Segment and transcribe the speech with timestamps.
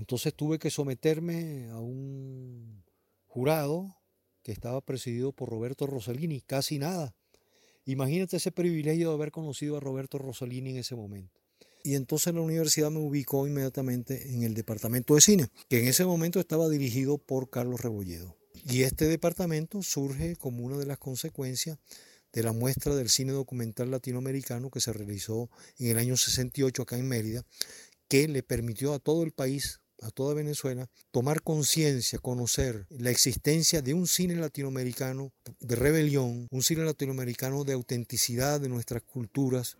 [0.00, 2.82] Entonces tuve que someterme a un
[3.26, 3.98] jurado
[4.42, 7.14] que estaba presidido por Roberto Rossellini, casi nada.
[7.84, 11.38] Imagínate ese privilegio de haber conocido a Roberto Rossellini en ese momento.
[11.84, 16.06] Y entonces la universidad me ubicó inmediatamente en el departamento de cine, que en ese
[16.06, 18.38] momento estaba dirigido por Carlos Rebolledo.
[18.70, 21.76] Y este departamento surge como una de las consecuencias
[22.32, 26.96] de la muestra del cine documental latinoamericano que se realizó en el año 68 acá
[26.96, 27.44] en Mérida,
[28.08, 33.82] que le permitió a todo el país, a toda Venezuela, tomar conciencia, conocer la existencia
[33.82, 39.76] de un cine latinoamericano de rebelión, un cine latinoamericano de autenticidad de nuestras culturas.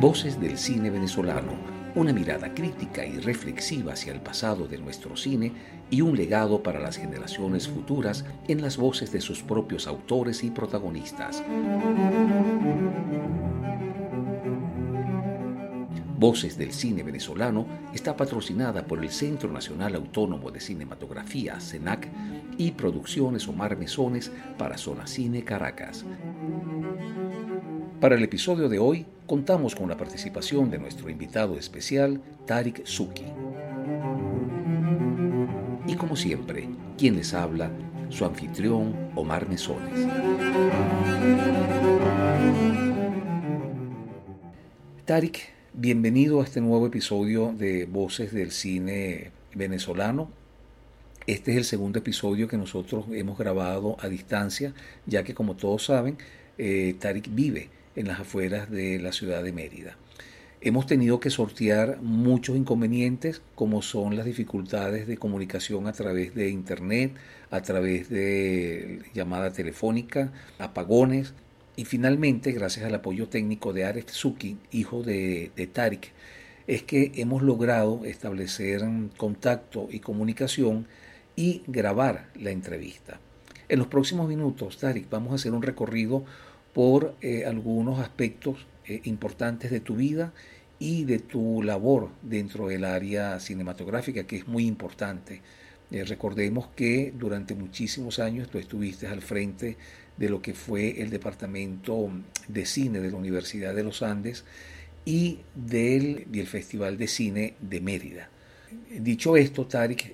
[0.00, 1.58] Voces del cine venezolano,
[1.94, 5.52] una mirada crítica y reflexiva hacia el pasado de nuestro cine
[5.90, 10.50] y un legado para las generaciones futuras en las voces de sus propios autores y
[10.50, 11.42] protagonistas.
[16.18, 17.64] Voces del Cine Venezolano
[17.94, 22.08] está patrocinada por el Centro Nacional Autónomo de Cinematografía, CENAC,
[22.56, 26.04] y Producciones Omar Mesones para Zona Cine Caracas.
[28.00, 33.26] Para el episodio de hoy contamos con la participación de nuestro invitado especial, Tarik Suki.
[35.86, 37.70] Y como siempre, quien les habla,
[38.08, 40.04] su anfitrión, Omar Mesones.
[45.04, 50.28] Tarik, bienvenido a este nuevo episodio de Voces del Cine Venezolano.
[51.28, 54.74] Este es el segundo episodio que nosotros hemos grabado a distancia,
[55.06, 56.18] ya que como todos saben,
[56.58, 59.96] eh, Tarik vive en las afueras de la ciudad de Mérida.
[60.60, 66.50] Hemos tenido que sortear muchos inconvenientes como son las dificultades de comunicación a través de
[66.50, 67.12] internet,
[67.52, 71.34] a través de llamada telefónica, apagones
[71.78, 76.10] y finalmente, gracias al apoyo técnico de Arek Suki, hijo de, de Tarik,
[76.66, 78.82] es que hemos logrado establecer
[79.16, 80.88] contacto y comunicación
[81.36, 83.20] y grabar la entrevista.
[83.68, 86.24] En los próximos minutos, Tarik, vamos a hacer un recorrido
[86.72, 90.32] por eh, algunos aspectos eh, importantes de tu vida
[90.80, 95.42] y de tu labor dentro del área cinematográfica, que es muy importante.
[95.92, 99.76] Eh, recordemos que durante muchísimos años tú estuviste al frente
[100.18, 102.10] de lo que fue el Departamento
[102.48, 104.44] de Cine de la Universidad de los Andes
[105.04, 108.28] y del y el Festival de Cine de Mérida.
[108.90, 110.12] Dicho esto, Tarik,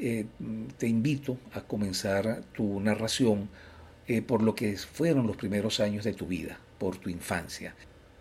[0.79, 3.49] te invito a comenzar tu narración
[4.07, 7.75] eh, por lo que fueron los primeros años de tu vida, por tu infancia.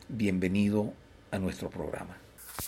[0.08, 0.94] Bienvenido
[1.30, 2.18] a nuestro programa.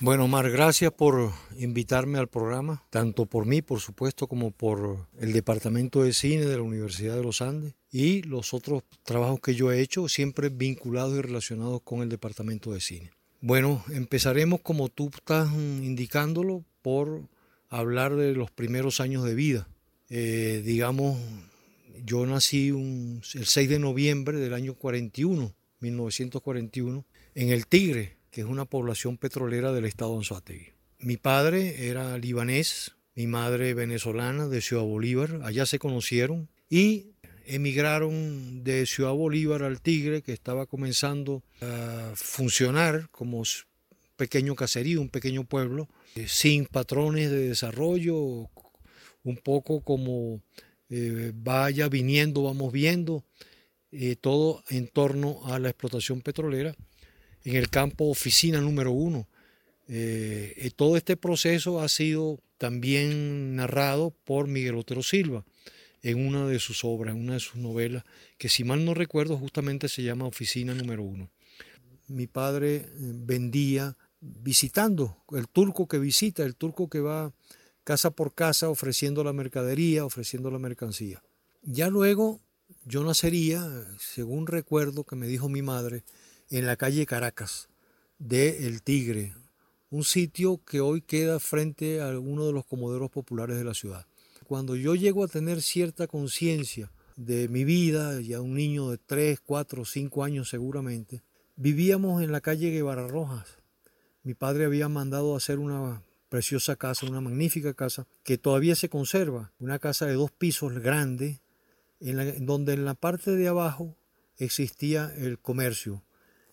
[0.02, 5.32] Bueno, Omar, gracias por invitarme al programa, tanto por mí, por supuesto, como por el
[5.32, 9.72] Departamento de Cine de la Universidad de los Andes y los otros trabajos que yo
[9.72, 13.12] he hecho, siempre vinculados y relacionados con el Departamento de Cine.
[13.40, 17.22] Bueno, empezaremos como tú estás indicándolo por
[17.70, 19.70] hablar de los primeros años de vida.
[20.10, 21.18] Eh, digamos,
[22.04, 28.48] yo nací el 6 de noviembre del año 41, 1941, en El Tigre, que es
[28.48, 30.68] una población petrolera del estado de Anzoátegui.
[31.00, 37.15] Mi padre era libanés, mi madre venezolana de Ciudad Bolívar, allá se conocieron y
[37.48, 43.44] emigraron de Ciudad Bolívar al Tigre, que estaba comenzando a funcionar como
[44.16, 48.50] pequeño caserío, un pequeño pueblo, eh, sin patrones de desarrollo,
[49.24, 50.42] un poco como
[50.90, 53.26] eh, vaya viniendo, vamos viendo,
[53.92, 56.76] eh, todo en torno a la explotación petrolera
[57.44, 59.28] en el campo oficina número uno.
[59.88, 65.46] Eh, todo este proceso ha sido también narrado por Miguel Otero Silva
[66.06, 68.04] en una de sus obras, en una de sus novelas,
[68.38, 71.32] que si mal no recuerdo justamente se llama Oficina número uno.
[72.08, 77.34] Mi padre vendía visitando, el turco que visita, el turco que va
[77.84, 81.24] casa por casa ofreciendo la mercadería, ofreciendo la mercancía.
[81.64, 82.40] Ya luego
[82.84, 83.68] yo nacería,
[83.98, 86.04] según recuerdo que me dijo mi madre,
[86.52, 87.68] en la calle Caracas
[88.20, 89.34] de El Tigre,
[89.90, 94.06] un sitio que hoy queda frente a uno de los comoderos populares de la ciudad.
[94.48, 99.40] Cuando yo llego a tener cierta conciencia de mi vida, ya un niño de 3,
[99.40, 101.24] 4, 5 años seguramente,
[101.56, 103.58] vivíamos en la calle Guevara Rojas.
[104.22, 109.52] Mi padre había mandado hacer una preciosa casa, una magnífica casa que todavía se conserva,
[109.58, 111.42] una casa de dos pisos grande,
[112.00, 113.98] en, donde en la parte de abajo
[114.38, 116.04] existía el comercio,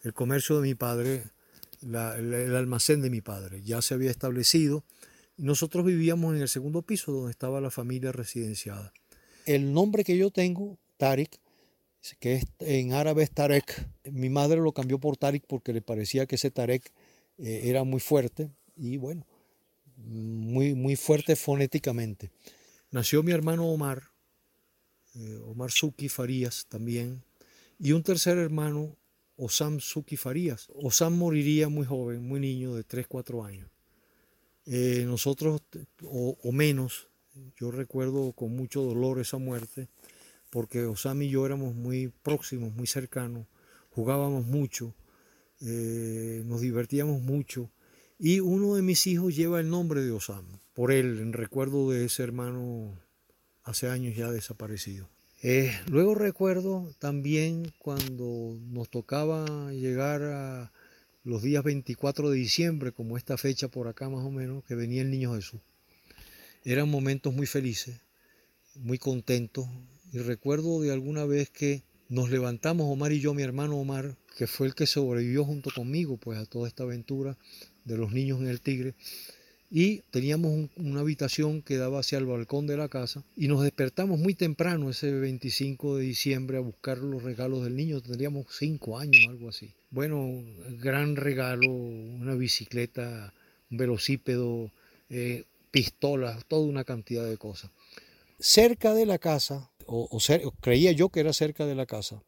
[0.01, 1.25] el comercio de mi padre,
[1.83, 4.83] el, el almacén de mi padre, ya se había establecido.
[5.37, 8.93] Nosotros vivíamos en el segundo piso donde estaba la familia residenciada.
[9.47, 11.41] El nombre que yo tengo, Tarik,
[12.21, 13.89] que es, en árabe es Tarek.
[14.11, 16.93] Mi madre lo cambió por Tarek porque le parecía que ese Tarek
[17.39, 19.27] eh, era muy fuerte y bueno,
[19.97, 22.31] muy, muy fuerte fonéticamente.
[22.91, 24.11] Nació mi hermano Omar,
[25.15, 27.25] eh, Omar Suki Farías también,
[27.79, 28.97] y un tercer hermano,
[29.37, 30.69] Osam Suki Farías.
[30.75, 33.71] Osam moriría muy joven, muy niño, de 3, 4 años.
[34.67, 35.61] Eh, nosotros,
[36.05, 37.09] o, menos,
[37.57, 39.89] yo recuerdo con mucho dolor esa muerte,
[40.51, 43.47] porque Osam y yo éramos muy próximos, muy cercanos,
[43.91, 44.95] jugábamos mucho,
[45.61, 47.71] eh, nos divertíamos mucho.
[48.19, 50.45] Y uno de mis hijos lleva el nombre de Osam,
[50.75, 52.97] por él, en recuerdo de ese hermano
[53.65, 55.09] hace años ya desaparecido.
[55.43, 60.73] Eh, luego recuerdo también cuando nos tocaba llegar a
[61.25, 65.03] los días 24 de diciembre, como esta fecha por acá más o menos, que venía
[65.03, 65.61] el Niño Jesús.
[66.65, 68.01] Eran momentos muy felices,
[68.75, 69.67] muy contentos.
[70.13, 74.47] Y recuerdo de alguna vez que nos levantamos, Omar y yo, mi hermano Omar, que
[74.47, 77.39] fue el que sobrevivió junto conmigo pues a toda esta aventura
[77.85, 78.95] de los niños en el Tigre.
[79.75, 84.19] Y teníamos una habitación que daba hacia el balcón de la casa y nos despertamos
[84.19, 88.03] muy temprano ese 25 de diciembre a buscar los regalos del niño.
[88.03, 89.73] Tendríamos cinco años, algo así.
[89.91, 90.45] Bueno,
[90.79, 93.33] gran regalo, una bicicleta,
[93.71, 94.71] un velocípedo,
[95.09, 97.71] eh, pistolas, toda una cantidad de cosas.
[98.39, 102.23] Cerca de la casa, o, o creía yo que era cerca de la casa,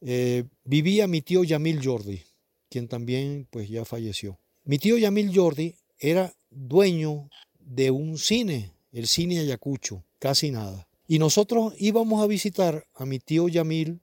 [0.00, 2.22] eh, vivía mi tío Yamil Jordi,
[2.68, 4.38] quien también pues ya falleció.
[4.64, 7.28] Mi tío Yamil Jordi era dueño
[7.58, 10.88] de un cine, el cine Ayacucho, casi nada.
[11.08, 14.00] Y nosotros íbamos a visitar a mi tío Yamil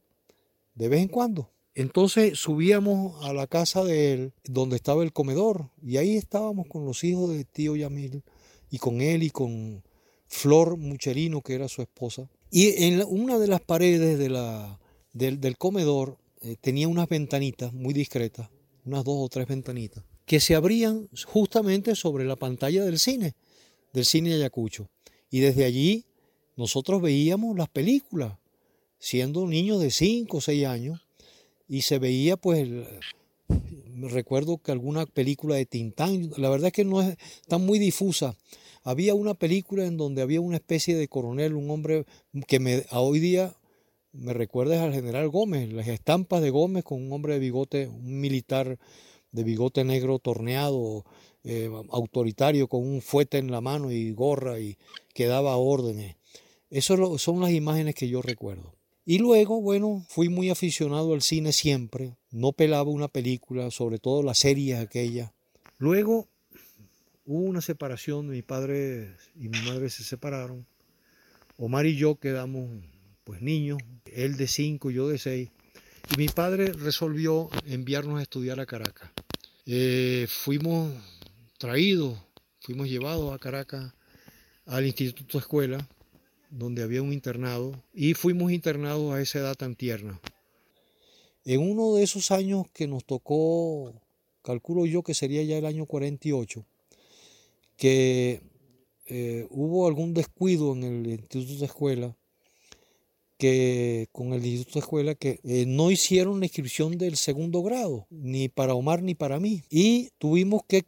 [0.75, 1.51] de vez en cuando.
[1.75, 6.85] Entonces subíamos a la casa de él, donde estaba el comedor, y ahí estábamos con
[6.85, 8.23] los hijos de tío Yamil,
[8.69, 9.83] y con él y con
[10.27, 12.29] Flor Mucherino, que era su esposa.
[12.51, 18.49] Y en una de las paredes del, comedor eh, tenía unas ventanitas muy discretas,
[18.85, 23.35] unas dos o tres ventanitas que se abrían justamente sobre la pantalla del cine,
[23.93, 24.89] del cine Ayacucho.
[25.29, 26.05] Y desde allí
[26.55, 28.37] nosotros veíamos las películas,
[28.99, 31.01] siendo niños de 5 o 6 años,
[31.67, 32.69] y se veía pues,
[34.09, 37.17] recuerdo que alguna película de Tintán, la verdad es que no es
[37.47, 38.35] tan muy difusa.
[38.83, 42.05] Había una película en donde había una especie de coronel, un hombre
[42.47, 43.55] que a hoy día
[44.11, 48.19] me recuerda al general Gómez, las estampas de Gómez con un hombre de bigote, un
[48.19, 48.77] militar
[49.33, 51.03] de bigote negro torneado,
[51.43, 54.77] eh, autoritario, con un fuete en la mano y gorra y
[55.13, 56.15] que daba órdenes.
[56.69, 58.73] Esas son las imágenes que yo recuerdo.
[59.05, 62.15] Y luego, bueno, fui muy aficionado al cine siempre.
[62.31, 65.31] No pelaba una película, sobre todo las series aquellas.
[65.77, 66.29] Luego
[67.25, 70.65] hubo una separación, mi padre y mi madre se separaron.
[71.57, 72.69] Omar y yo quedamos
[73.23, 75.49] pues niños, él de cinco, yo de seis.
[76.13, 79.11] Y mi padre resolvió enviarnos a estudiar a Caracas.
[79.65, 80.91] Eh, fuimos
[81.57, 82.19] traídos,
[82.59, 83.93] fuimos llevados a Caracas
[84.65, 85.87] al Instituto Escuela,
[86.49, 90.19] donde había un internado, y fuimos internados a esa edad tan tierna.
[91.45, 93.93] En uno de esos años que nos tocó,
[94.41, 96.65] calculo yo que sería ya el año 48,
[97.77, 98.41] que
[99.05, 102.17] eh, hubo algún descuido en el Instituto de Escuela
[103.37, 108.07] que con el Instituto de Escuela que eh, no hicieron la inscripción del segundo grado,
[108.09, 109.63] ni para Omar ni para mí.
[109.69, 110.83] Y tuvimos que,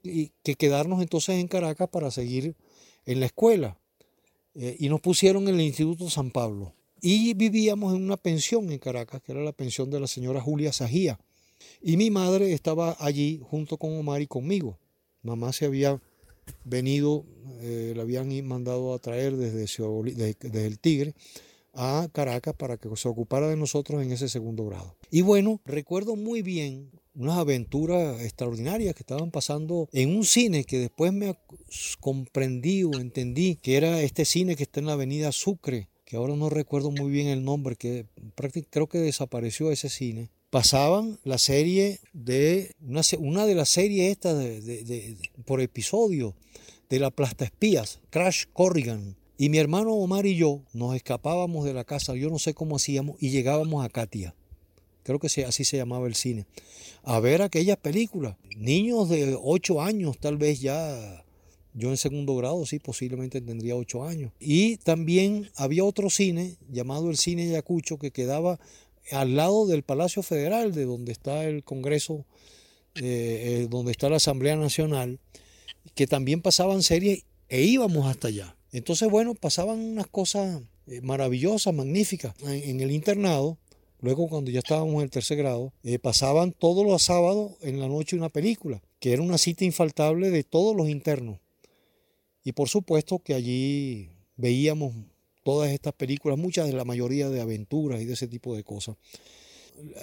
[0.58, 2.56] quedarnos entonces en Caracas para seguir
[3.06, 3.78] en la escuela.
[4.54, 6.74] Eh, y nos pusieron en el Instituto San Pablo.
[7.02, 10.72] Y vivíamos en una pensión en Caracas, que era la pensión de la señora Julia
[10.72, 11.20] Sajía.
[11.82, 14.80] Y mi madre estaba allí junto con Omar y conmigo.
[15.22, 16.02] Mamá se había
[16.64, 17.26] venido,
[17.62, 21.16] eh, la habían mandado a traer desde el Tigre
[21.76, 24.96] a Caracas para que se ocupara de nosotros en ese segundo grado.
[25.12, 30.80] Y bueno, recuerdo muy bien unas aventuras extraordinarias que estaban pasando en un cine que
[30.80, 31.36] después me
[32.00, 36.36] comprendí o entendí que era este cine que está en la avenida Sucre, que ahora
[36.36, 38.06] no recuerdo muy bien el nombre, que
[38.36, 40.30] prácticamente creo que desapareció ese cine.
[40.50, 46.36] Pasaban la serie de una, una de las series estas de, por episodio
[46.90, 51.74] de la Plasta Espías, Crash Corrigan, y mi hermano Omar y yo nos escapábamos de
[51.74, 54.34] la casa, yo no sé cómo hacíamos, y llegábamos a Katia.
[55.04, 56.46] Creo que así se llamaba el cine.
[57.04, 58.38] A ver aquellas películas.
[58.58, 61.24] Niños de 8 años, tal vez ya.
[61.76, 64.32] Yo en segundo grado, sí, posiblemente tendría 8 años.
[64.40, 68.60] Y también había otro cine llamado el Cine Yacucho que quedaba
[69.12, 72.26] al lado del Palacio Federal, de donde está el Congreso,
[72.96, 75.20] eh, eh, donde está la Asamblea Nacional,
[75.94, 78.56] que también pasaban series e íbamos hasta allá.
[78.76, 83.58] Entonces, bueno, pasaban unas cosas eh, maravillosas, magníficas en, el internado,
[84.02, 87.88] luego cuando ya estábamos en el tercer grado, eh, pasaban todos los sábados en la
[87.88, 91.40] noche una película, que era una cita infaltable de todos los internos.
[92.44, 94.94] Y por supuesto que allí veíamos
[95.44, 98.98] todas estas películas, muchas de la mayoría de aventuras y de ese tipo de cosas.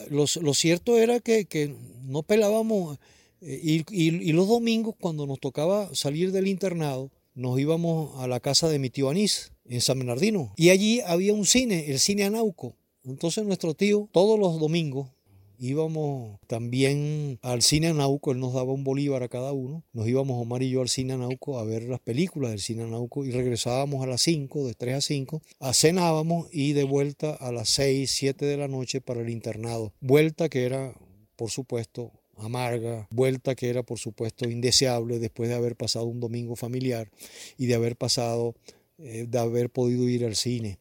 [0.09, 2.99] Lo, cierto era que, no pelábamos
[3.43, 8.41] eh, y, y, los domingos cuando nos tocaba salir del internado, nos íbamos a la
[8.41, 10.53] casa de mi tío Anís, en San Bernardino.
[10.57, 12.77] Y allí había un cine, el cine Anauco.
[13.05, 15.11] Entonces nuestro tío, todos los domingos,
[15.59, 20.41] íbamos también al cine Anauco, él nos daba un bolívar a cada uno, nos íbamos
[20.41, 24.03] Omar y yo al cine Anauco a ver las películas del cine Anauco y regresábamos
[24.03, 28.11] a las 5, de 3 a 5, a cenábamos y de vuelta a las 6,
[28.11, 29.93] 7 de la noche para el internado.
[30.01, 30.95] Vuelta que era,
[31.37, 36.57] por supuesto, amarga, vuelta que era por supuesto indeseable después de haber pasado un domingo
[36.57, 37.11] familiar
[37.59, 38.55] y de haber pasado,
[38.99, 40.79] eh, de haber podido ir al cine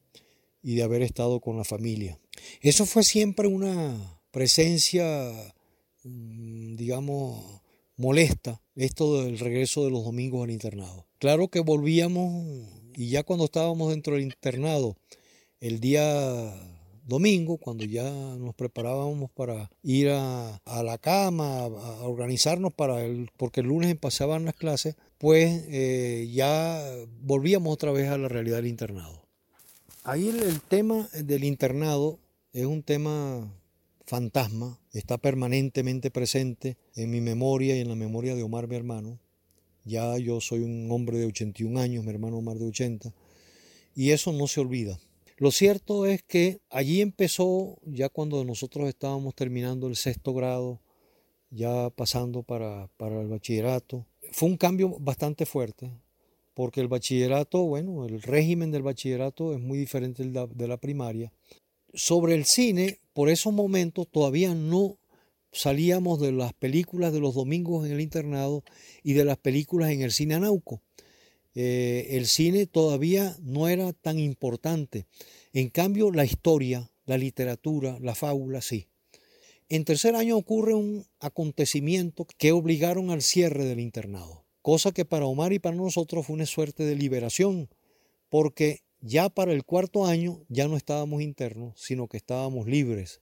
[0.63, 2.19] y de haber estado con la familia.
[2.61, 5.31] Eso fue siempre una presencia,
[6.03, 7.61] mm, digamos,
[7.97, 11.05] molesta, esto del regreso de los domingos al internado.
[11.19, 12.45] Claro que volvíamos
[12.95, 14.97] y ya cuando estábamos dentro del internado,
[15.59, 16.70] el día
[17.11, 23.59] domingo, cuando ya nos preparábamos para ir a, la cama, a organizarnos para el, porque
[23.59, 26.81] el lunes empezaban las clases, pues eh, ya
[27.21, 29.21] volvíamos otra vez a la realidad del internado.
[30.03, 32.17] Ahí el tema del internado
[32.53, 33.53] es un tema
[34.05, 39.19] fantasma, está permanentemente presente en mi memoria y en la memoria de Omar, mi hermano.
[39.83, 43.13] Ya yo soy un hombre de 81 años, mi hermano Omar de 80,
[43.95, 44.97] y eso no se olvida.
[45.41, 50.83] Lo cierto es que allí empezó, ya cuando nosotros estábamos terminando el sexto grado,
[51.49, 55.89] ya pasando para, para el bachillerato, fue un cambio bastante fuerte,
[56.53, 61.33] porque el bachillerato, bueno, el régimen del bachillerato es muy diferente de la primaria.
[61.91, 64.99] Sobre el cine, por esos momentos todavía no
[65.51, 68.63] salíamos de las películas de los domingos en el internado
[69.01, 70.83] y de las películas en el cine Anauco.
[71.53, 75.05] Eh, el cine todavía no era tan importante.
[75.53, 78.87] En cambio, la historia, la literatura, la fábula, sí.
[79.69, 85.25] En tercer año ocurre un acontecimiento que obligaron al cierre del internado, cosa que para
[85.25, 87.69] Omar y para nosotros fue una suerte de liberación,
[88.27, 93.21] porque ya para el cuarto año ya no estábamos internos, sino que estábamos libres.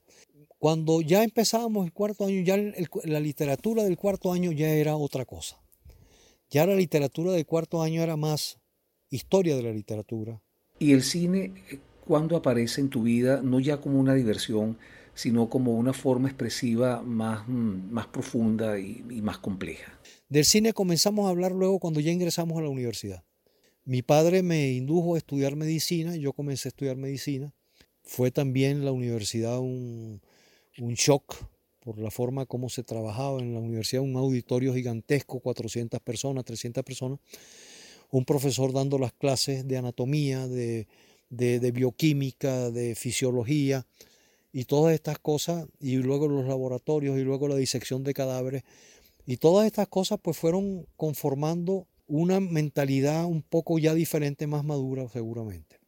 [0.58, 5.24] Cuando ya empezábamos el cuarto año, ya la literatura del cuarto año ya era otra
[5.24, 5.59] cosa.
[6.50, 8.58] Ya la literatura del cuarto año era más
[9.08, 10.42] historia de la literatura.
[10.78, 11.54] ¿Y el cine
[12.06, 14.78] cuándo aparece en tu vida, no ya como una diversión,
[15.14, 20.00] sino como una forma expresiva más, mm, más profunda y más compleja?
[20.28, 23.24] Del cine comenzamos a hablar luego cuando ya ingresamos a la universidad.
[23.84, 27.52] Mi padre me indujo a estudiar medicina, yo comencé a estudiar medicina.
[28.04, 30.20] Fue también la universidad un,
[30.78, 31.34] shock
[31.90, 36.84] por la forma como se trabajaba en la universidad, un auditorio gigantesco, 400 personas, 300
[36.84, 37.18] personas,
[38.12, 40.86] un profesor dando las clases de anatomía, de,
[41.30, 43.88] de, bioquímica, de fisiología
[44.52, 48.62] y todas estas cosas, y luego los laboratorios y luego la disección de cadáveres,
[49.26, 55.08] y todas estas cosas pues fueron conformando una mentalidad un poco ya diferente, más madura
[55.08, 55.80] seguramente.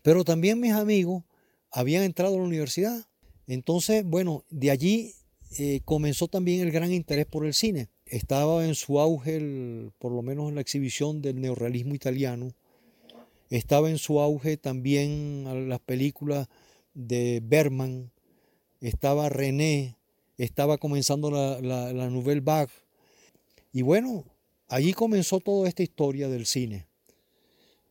[0.00, 1.24] Pero también mis amigos
[1.70, 3.04] habían entrado a la universidad.
[3.46, 5.14] Entonces, bueno, de allí
[5.58, 7.88] eh, comenzó también el gran interés por el cine.
[8.06, 12.52] Estaba en su auge, por lo menos en la exhibición del neorrealismo italiano.
[13.50, 16.48] Estaba en su auge también las películas
[16.94, 18.10] de Berman.
[18.80, 19.96] Estaba René.
[20.36, 22.72] Estaba comenzando la, la, la Nouvelle Vague.
[23.72, 24.24] Y bueno,
[24.68, 26.86] Allí comenzó toda esta historia del cine.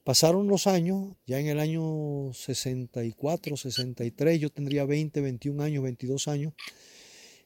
[0.03, 6.27] Pasaron los años, ya en el año 64, 63, yo tendría 20, 21 años, 22
[6.27, 6.53] años,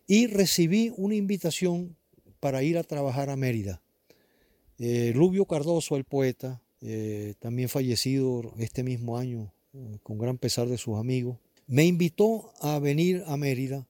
[0.07, 1.95] y recibí una invitación
[2.39, 3.81] para ir a trabajar a Mérida.
[4.79, 10.67] Eh, Rubio Cardoso, el poeta, eh, también fallecido este mismo año, eh, con gran pesar
[10.67, 11.37] de sus amigos,
[11.67, 13.87] me invitó a venir a Mérida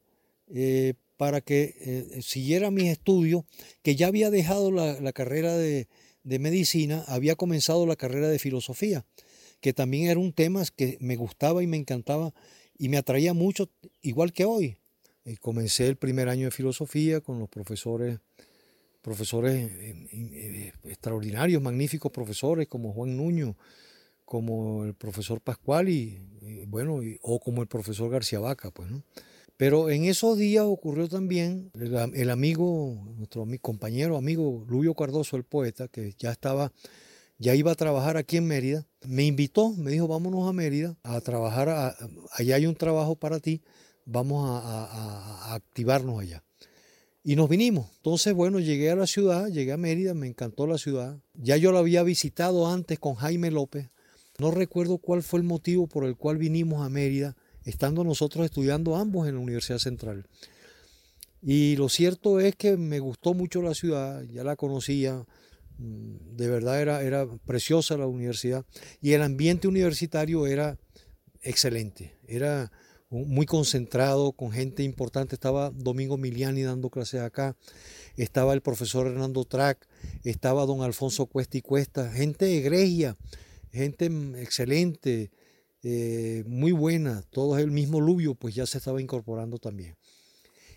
[1.17, 3.43] para que eh, siguiera mis estudios,
[3.81, 5.87] que ya había dejado la, carrera de,
[6.39, 9.05] medicina, había comenzado la carrera de filosofía,
[9.61, 12.33] que también era un tema que me gustaba y me encantaba
[12.77, 13.69] y me atraía mucho,
[14.01, 14.77] igual que hoy.
[15.25, 18.19] Eh, comencé el primer año de filosofía con los profesores,
[19.01, 23.57] profesores eh, extraordinarios, magníficos profesores como Juan Nuño,
[24.25, 26.19] como el profesor Pascual y,
[26.67, 29.03] bueno, o como el profesor García Vaca, pues, ¿no?
[29.57, 31.71] Pero en esos días ocurrió también
[32.13, 36.71] el, amigo, nuestro compañero, amigo Lubio Cardoso, el poeta, que ya estaba
[37.39, 41.21] ya iba a trabajar aquí en Mérida, me invitó, me dijo, vámonos a Mérida a
[41.21, 41.95] trabajar,
[42.31, 43.61] allá hay un trabajo para ti,
[44.05, 46.43] vamos a, activarnos allá.
[47.23, 47.91] Y nos vinimos.
[47.97, 51.19] Entonces, bueno, llegué a la ciudad, llegué a Mérida, me encantó la ciudad.
[51.33, 53.89] Ya yo la había visitado antes con Jaime López.
[54.39, 57.35] No recuerdo cuál fue el motivo por el cual vinimos a Mérida,
[57.67, 60.25] estando nosotros estudiando ambos en la Universidad Central.
[61.41, 65.25] Y lo cierto es que me gustó mucho la ciudad, ya la conocía,
[65.77, 68.65] mm, de verdad era, era preciosa la universidad
[69.01, 70.77] y el ambiente universitario era
[71.41, 72.71] excelente, era
[73.09, 75.35] muy concentrado, con gente importante.
[75.35, 77.55] Estaba Domingo Miliani dando clases acá,
[78.17, 79.87] estaba el profesor Hernando Track,
[80.23, 83.15] estaba don Alfonso Cuesta y Cuesta, gente egregia,
[83.71, 85.31] gente mm, excelente,
[85.83, 87.23] eh, muy buena.
[87.29, 89.95] Todo el mismo Lubio, pues ya se estaba incorporando también.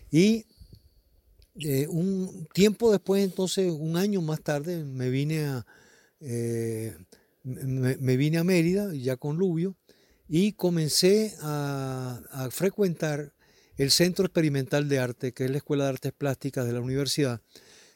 [0.09, 0.45] Y
[1.59, 5.65] eh, un tiempo después, entonces, un año más tarde, me vine a,
[6.21, 6.95] eh,
[7.43, 9.75] me, vine a Mérida, ya con Lubio,
[10.27, 13.33] y comencé a, frecuentar
[13.77, 17.41] el Centro Experimental de Arte, que es la Escuela de Artes Plásticas de la universidad,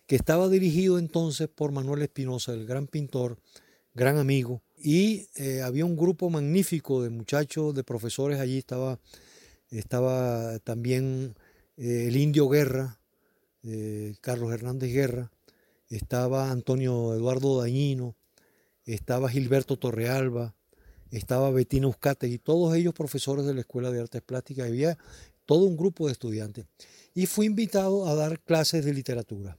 [0.07, 3.39] que estaba dirigido entonces por Manuel Espinosa, el gran pintor,
[3.93, 8.99] gran amigo, y eh, había un grupo magnífico de muchachos, de profesores allí, estaba,
[9.71, 11.33] estaba también
[11.75, 12.99] eh, el Indio Guerra,
[13.63, 15.31] eh, Carlos Hernández Guerra,
[15.89, 18.15] estaba Antonio Eduardo Dañino,
[18.85, 20.53] estaba Gilberto Torrealba,
[21.09, 21.89] estaba Betina
[22.21, 24.99] y todos ellos profesores de la Escuela de Artes Plásticas, había
[25.47, 26.67] todo un grupo de estudiantes.
[27.15, 29.57] Y fui invitado a dar clases de literatura.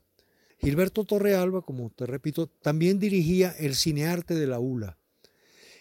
[0.60, 4.96] Gilberto Torrealba, como te repito, también dirigía el cinearte de la ULA.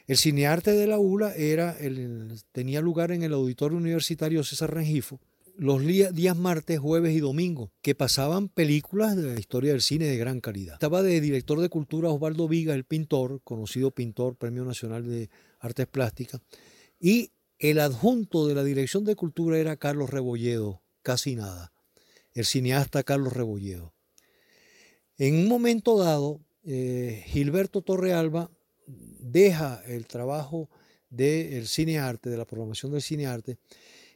[0.07, 5.19] El cinearte de la ULA era el, tenía lugar en el auditorio universitario César Rengifo
[5.57, 10.17] los días martes, jueves y domingo, que pasaban películas de la historia del cine de
[10.17, 10.73] gran calidad.
[10.73, 15.87] Estaba de director de cultura Osvaldo Viga, el pintor, conocido pintor, Premio Nacional de Artes
[15.87, 16.41] Plásticas,
[16.99, 21.71] y el adjunto de la dirección de cultura era Carlos Rebolledo, casi nada,
[22.33, 23.93] el cineasta Carlos Rebolledo.
[25.17, 28.51] En un momento dado, eh, Gilberto Torrealba
[28.87, 30.69] deja el trabajo
[31.09, 33.57] del cinearte, de la programación del cinearte,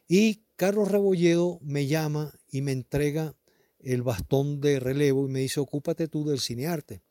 [0.08, 3.36] y Carlos Rebolledo me llama y me entrega
[3.80, 7.02] el bastón de relevo y me dice, ocúpate tú del cinearte.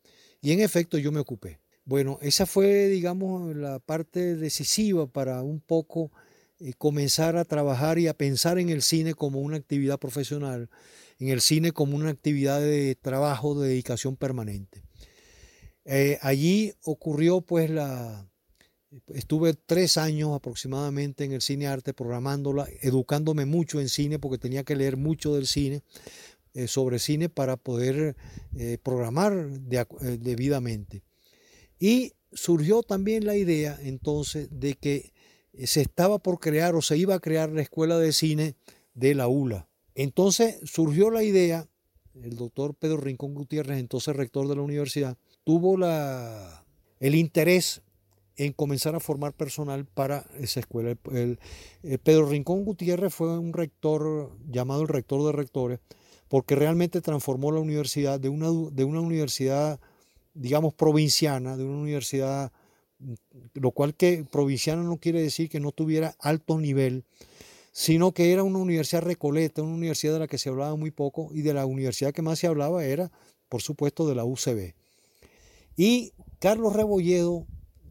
[0.40, 1.60] Y en efecto yo me ocupé.
[1.84, 6.12] Bueno, esa fue, digamos, la parte decisiva para un poco
[6.60, 10.68] eh, comenzar a trabajar y a pensar en el cine como una actividad profesional,
[11.18, 14.82] en el cine como una actividad de trabajo, de dedicación permanente.
[15.90, 18.28] Eh, allí ocurrió pues la,
[19.08, 24.64] Estuve tres años aproximadamente en el cine arte programándola, educándome mucho en cine porque tenía
[24.64, 25.82] que leer mucho del cine,
[26.54, 28.16] eh, sobre cine para poder
[28.56, 31.02] eh, programar debidamente.
[31.78, 35.12] Y surgió también la idea entonces de que
[35.64, 38.56] se estaba por crear o se iba a crear la escuela de cine
[38.94, 39.68] de la ULA.
[39.94, 41.68] Entonces surgió la idea,
[42.14, 46.62] el doctor Pedro Rincón Gutiérrez, entonces rector de la universidad, tuvo la,
[47.00, 47.80] el interés
[48.36, 50.94] en comenzar a formar personal para esa escuela.
[51.10, 51.38] El,
[51.82, 55.80] eh, Pedro Rincón Gutiérrez fue un rector llamado el rector de rectores
[56.28, 59.80] porque realmente transformó la universidad de una, de una universidad,
[60.34, 62.52] digamos, provinciana, de una universidad,
[63.54, 67.04] lo cual que provinciana no quiere decir que no tuviera alto nivel,
[67.72, 71.30] sino que era una universidad recoleta, una universidad de la que se hablaba muy poco
[71.32, 73.10] y de la universidad que más se hablaba era,
[73.48, 74.74] por supuesto, de la UCB.
[75.78, 77.46] Y Carlos Rebolledo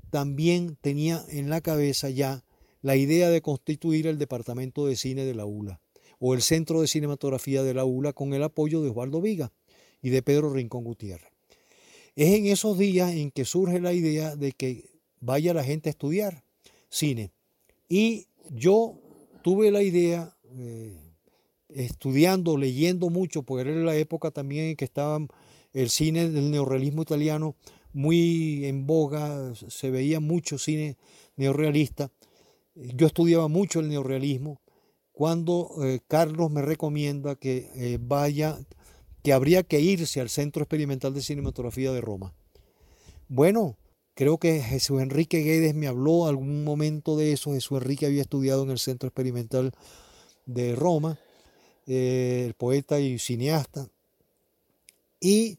[0.10, 2.44] también tenía en la cabeza ya
[2.82, 5.80] la idea de constituir el departamento de cine de la ULA
[6.20, 9.54] o el centro de cinematografía de la ULA con el apoyo de Osvaldo Viga
[10.02, 11.32] y de Pedro Rincón Gutiérrez.
[12.18, 14.90] Es en esos días en que surge la idea de que
[15.22, 16.44] vaya la gente a estudiar
[16.90, 17.32] cine.
[17.88, 19.00] Y yo
[19.44, 20.94] tuve la idea, eh,
[21.70, 25.26] estudiando, leyendo mucho, porque era la época también en que estaba
[25.82, 27.56] el cine del neorrealismo italiano
[27.94, 30.98] muy en boga, se veía mucho cine
[31.36, 32.12] neorrealista.
[32.76, 34.62] Yo estudiaba mucho el neorrealismo
[35.12, 38.58] cuando eh, Carlos me recomienda que eh, vaya,
[39.24, 42.34] que habría que irse al Centro Experimental de Cinematografía de Roma.
[43.28, 43.78] Bueno,
[44.16, 47.54] creo que Jesús Enrique Guedes me habló algún momento de eso.
[47.54, 49.74] Jesús Enrique había estudiado en el Centro Experimental
[50.46, 51.20] de Roma,
[51.86, 53.90] eh, el poeta y cineasta.
[55.20, 55.58] Y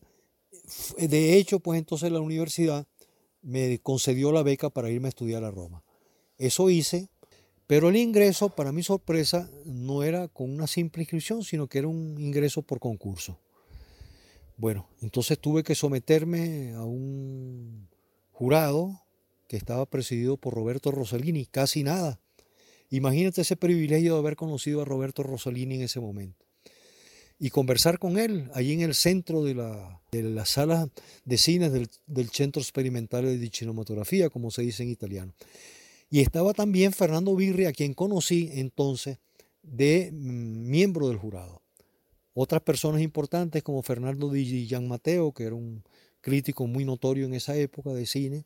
[0.98, 2.86] de hecho, pues entonces la universidad
[3.42, 5.82] me concedió la beca para irme a estudiar a Roma.
[6.36, 7.08] Eso hice,
[7.66, 11.88] pero el ingreso, para mi sorpresa, no era con una simple inscripción, sino que era
[11.88, 13.38] un ingreso por concurso.
[14.56, 17.88] Bueno, entonces tuve que someterme a un
[18.32, 19.02] jurado
[19.48, 22.20] que estaba presidido por Roberto Rossellini, casi nada.
[22.90, 26.47] Imagínate ese privilegio de haber conocido a Roberto Rossellini en ese momento
[27.38, 30.88] y conversar con él allí en el centro de la, de sala
[31.24, 35.32] de cines del, Centro Experimental de Cinematografía, como se dice en italiano.
[36.10, 39.18] Y estaba también Fernando Birri, a quien conocí entonces
[39.62, 41.62] de mm, miembro del jurado.
[42.34, 45.82] Otras personas importantes como Fernando Di Mateo, que era un
[46.20, 48.44] crítico muy notorio en esa época de cine.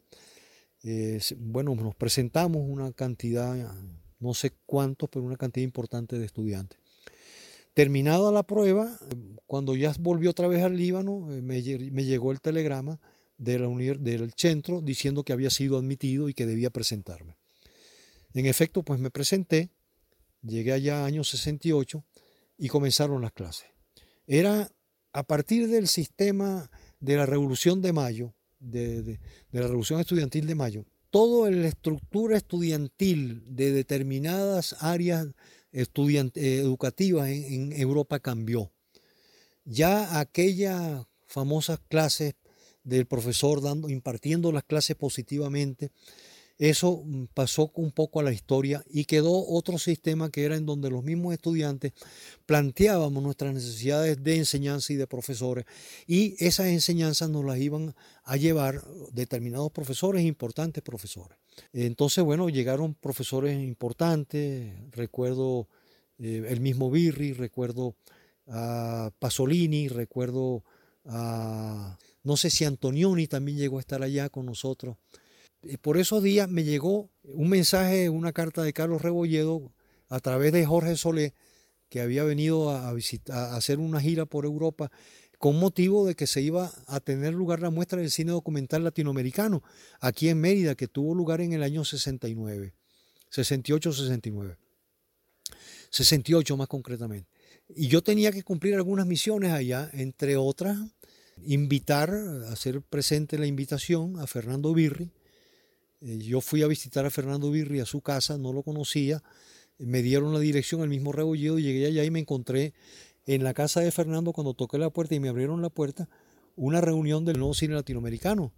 [0.82, 3.54] Eh, bueno, nos presentamos una cantidad,
[4.18, 6.81] no sé cuántos, pero una cantidad importante de estudiantes.
[7.74, 8.98] Terminada la prueba,
[9.46, 13.00] cuando ya volvió otra vez al Líbano, eh, me, llegó el telegrama
[13.38, 17.36] de la del centro diciendo que había sido admitido y que debía presentarme.
[18.34, 19.70] En efecto, pues me presenté,
[20.42, 22.04] llegué allá año 68
[22.58, 23.68] y comenzaron las clases.
[24.26, 24.70] Era
[25.12, 29.18] a partir del sistema de la Revolución de Mayo, de, de
[29.50, 35.28] la Revolución Estudiantil de Mayo, toda la estructura estudiantil de determinadas áreas
[35.72, 38.70] eh, educativa en, Europa cambió.
[39.64, 42.34] Ya aquella famosa clase
[42.84, 45.90] del profesor dando, impartiendo las clases positivamente,
[46.58, 50.66] eso mm, pasó un poco a la historia y quedó otro sistema que era en
[50.66, 51.92] donde los mismos estudiantes
[52.46, 55.64] planteábamos nuestras necesidades de enseñanza y de profesores
[56.06, 61.38] y esas enseñanzas nos las iban a llevar determinados profesores, importantes profesores.
[61.72, 65.68] Entonces, bueno, llegaron profesores importantes, recuerdo
[66.18, 67.96] eh, el mismo Birri, recuerdo
[68.46, 70.64] a Pasolini, recuerdo
[71.04, 74.96] a, no sé si Antonioni también llegó a estar allá con nosotros.
[75.80, 79.72] Por esos días me llegó un mensaje, una carta de Carlos Rebolledo
[80.08, 81.34] a través de Jorge Solé,
[81.88, 84.90] que había venido a, visitar, a hacer una gira por Europa
[85.38, 89.62] con motivo de que se iba a tener lugar la muestra del cine documental latinoamericano
[90.00, 92.74] aquí en Mérida, que tuvo lugar en el año 69,
[93.30, 94.56] 68-69,
[95.90, 97.28] 68 más concretamente.
[97.74, 100.78] Y yo tenía que cumplir algunas misiones allá, entre otras,
[101.44, 102.10] invitar,
[102.48, 105.10] hacer presente la invitación a Fernando Birri.
[106.02, 109.22] Eh, yo fui a visitar a Fernando Birri a su casa, no lo conocía,
[109.78, 112.74] me dieron la dirección, el mismo rebollido, llegué allá y me encontré
[113.26, 116.08] en la casa de Fernando cuando toqué la puerta y me abrieron la puerta,
[116.56, 118.52] una reunión del nuevo cine latinoamericano.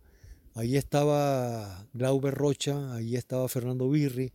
[0.54, 4.32] Ahí estaba Glauber Rocha, ahí estaba Fernando Birri,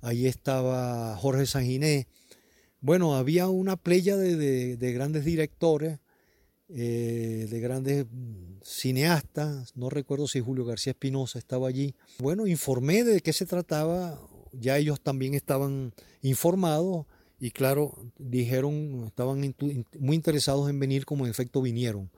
[0.00, 2.08] ahí estaba Jorge Sanginé.
[2.80, 6.00] Bueno, había una playa de, grandes directores,
[6.72, 8.06] eh, de grandes
[8.62, 11.94] cineastas, no recuerdo si Julio García Espinosa estaba allí.
[12.18, 14.20] Bueno, informé de qué se trataba,
[14.52, 17.06] ya ellos también estaban informados
[17.40, 19.54] y claro, dijeron, estaban
[19.98, 22.10] muy interesados en venir, como en efecto vinieron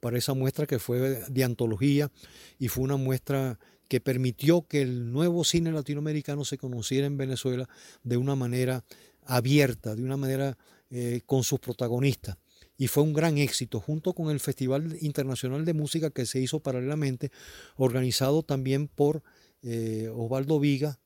[0.00, 2.10] para esa muestra que fue de antología
[2.58, 7.68] y fue una muestra que permitió que el nuevo cine latinoamericano se conociera en Venezuela
[8.02, 8.84] de una manera
[9.24, 10.58] abierta, de una manera
[10.90, 12.36] eh, con sus protagonistas.
[12.76, 16.60] Y fue un gran éxito, junto con el Festival Internacional de Música que se hizo
[16.60, 17.30] paralelamente,
[17.76, 19.22] organizado también por
[19.62, 20.98] eh, Osvaldo Viga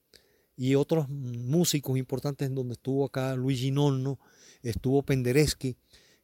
[0.57, 4.19] y otros músicos importantes, en donde estuvo acá Luigi Nonno,
[4.63, 5.77] estuvo Penderecki.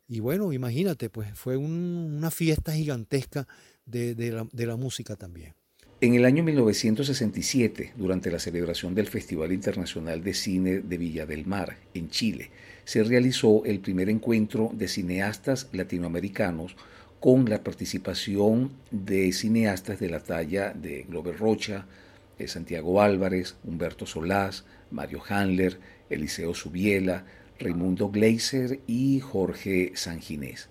[0.08, 3.46] Y bueno, imagínate, pues fue una fiesta gigantesca
[3.86, 5.54] de, la, de la música también.
[6.00, 11.46] En el año 1967, durante la celebración del Festival Internacional de Cine de Villa del
[11.46, 12.50] Mar, en Chile,
[12.84, 16.76] se realizó el primer encuentro de cineastas latinoamericanos
[17.20, 21.86] con la participación de cineastas de la talla de Glover Rocha,
[22.46, 25.78] Santiago Álvarez, Humberto Solás, Mario Handler,
[26.10, 27.24] Eliseo Subiela,
[27.58, 30.68] Raimundo Gleiser y Jorge Sanginés.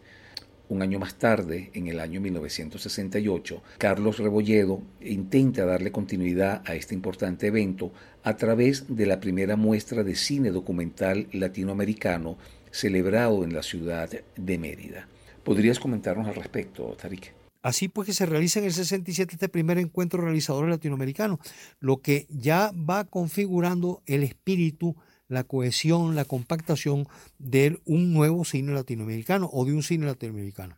[0.69, 6.95] Un año más tarde, en el año 1968, Carlos Rebolledo intenta darle continuidad a este
[6.95, 12.37] importante evento a través de la primera muestra de cine documental latinoamericano
[12.71, 15.07] celebrado en la ciudad de Mérida.
[15.43, 17.33] ¿Podrías comentarnos al respecto, Tarik?
[17.61, 21.39] Así pues que se realiza en el 67 este primer encuentro realizador latinoamericano,
[21.79, 24.95] lo que ya va configurando el espíritu,
[25.29, 27.07] la cohesión, la compactación
[27.39, 30.75] de un nuevo cine latinoamericano o de un cine latinoamericano.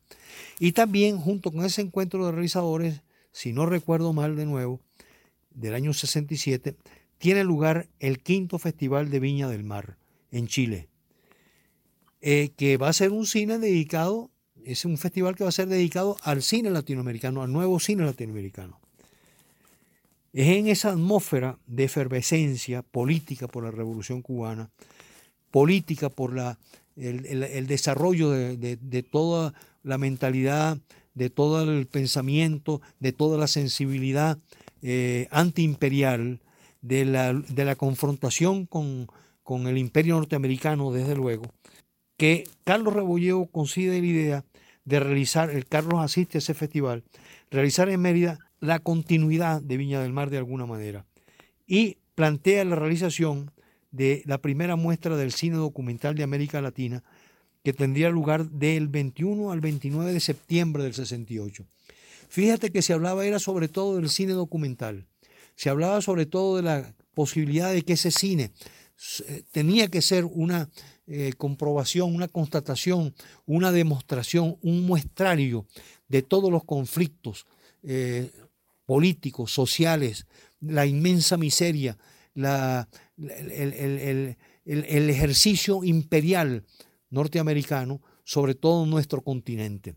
[0.60, 4.79] Y también junto con ese encuentro de realizadores, si no recuerdo mal de nuevo,
[5.55, 6.75] del año 67,
[7.17, 9.97] tiene lugar el quinto Festival de Viña del Mar
[10.32, 10.89] en Chile,
[12.21, 14.32] eh, que va a ser un cine dedicado
[14.65, 18.80] es un festival que va a ser dedicado al cine latinoamericano, al nuevo cine latinoamericano.
[20.34, 24.69] Es en esa atmósfera de efervescencia política por la revolución cubana,
[25.51, 26.58] política por la,
[26.97, 30.78] el, desarrollo de, toda la mentalidad,
[31.13, 34.39] de todo el pensamiento, de toda la sensibilidad
[34.82, 36.41] eh, antiimperial,
[36.88, 39.08] de la, de la confrontación con,
[39.41, 41.45] con, el imperio norteamericano, desde luego,
[42.15, 44.45] que Carlos Rebolledo considera la idea
[44.86, 47.04] de realizar, el Carlos asiste a ese festival,
[47.50, 51.06] realizar en Mérida la continuidad de Viña del Mar de alguna manera.
[51.65, 53.52] Y plantea la realización
[53.89, 57.04] de la primera muestra del cine documental de América Latina,
[57.63, 61.65] que tendría lugar del 21 al 29 de septiembre del 68.
[62.30, 65.08] Fíjate que se hablaba era sobre todo del cine documental.
[65.56, 68.52] Se hablaba sobre todo de la posibilidad de que ese cine
[69.28, 70.70] eh, tenía que ser una
[71.08, 73.13] eh, comprobación, una constatación,
[73.46, 75.65] una demostración, un muestrario
[76.08, 77.46] de todos los conflictos
[77.84, 78.32] eh,
[78.86, 80.28] políticos, sociales,
[80.60, 81.98] la inmensa miseria,
[82.36, 86.63] el ejercicio imperial
[87.10, 89.96] norteamericano sobre todo nuestro continente.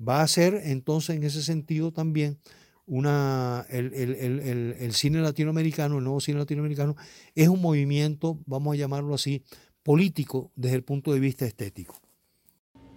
[0.00, 2.38] Va a ser entonces en ese sentido también
[2.86, 6.96] una, el, cine latinoamericano, el nuevo cine latinoamericano,
[7.34, 9.42] es un movimiento, vamos a llamarlo así,
[9.82, 12.00] político desde el punto de vista estético.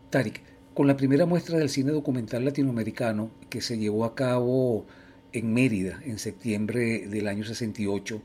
[0.10, 0.42] Tarik,
[0.74, 4.86] con la primera muestra del cine documental latinoamericano que se llevó a cabo
[5.32, 8.22] en Mérida en septiembre del año 68,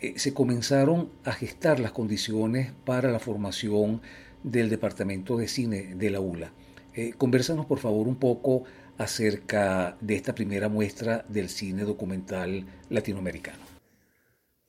[0.00, 4.00] eh, se comenzaron a gestar las condiciones para la formación
[4.42, 6.52] del Departamento de Cine de la ULA.
[6.94, 8.64] Eh, conversanos por favor un poco
[8.98, 13.66] acerca de esta primera muestra del cine documental latinoamericano.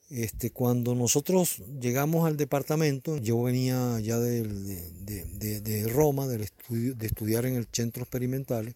[0.10, 7.46] Este, cuando nosotros llegamos al departamento, yo venía ya de, Roma, del estudio, de estudiar
[7.46, 8.76] en el centro experimental,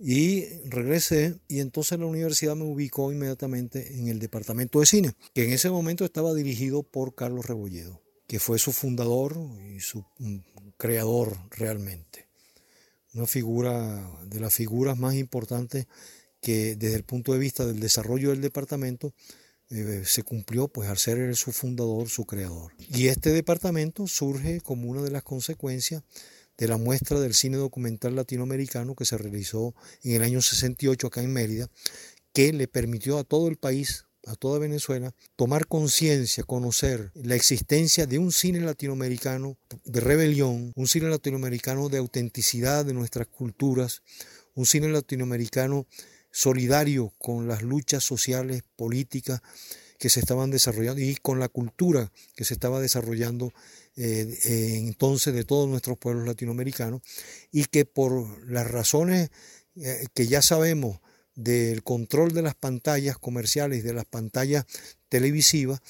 [0.00, 5.44] y regresé y entonces la universidad me ubicó inmediatamente en el departamento de cine, que
[5.44, 9.36] en ese momento estaba dirigido por Carlos Rebolledo que fue su fundador
[9.74, 10.04] y su
[10.76, 12.27] creador realmente.
[13.18, 15.88] Una figura de las figuras más importantes
[16.40, 19.12] que desde el punto de vista del desarrollo del departamento
[19.70, 22.74] eh, se cumplió pues al ser su fundador, su creador.
[22.78, 26.04] Y este departamento surge como una de las consecuencias
[26.56, 31.20] de la muestra del cine documental latinoamericano que se realizó en el año 68 acá
[31.20, 31.68] en Mérida,
[32.32, 38.06] que le permitió a todo el país a toda Venezuela, tomar conciencia, conocer la existencia
[38.06, 44.02] de un cine latinoamericano de rebelión, un cine latinoamericano de autenticidad de nuestras culturas,
[44.54, 45.86] un cine latinoamericano
[46.30, 49.40] solidario con las luchas sociales, políticas
[49.98, 53.52] que se estaban desarrollando y con la cultura que se estaba desarrollando
[53.96, 57.02] eh, entonces de todos nuestros pueblos latinoamericanos
[57.50, 59.30] y que por las razones
[59.74, 61.00] eh, que ya sabemos
[61.38, 64.66] del control de las pantallas comerciales, de las pantallas
[65.08, 65.80] televisivas,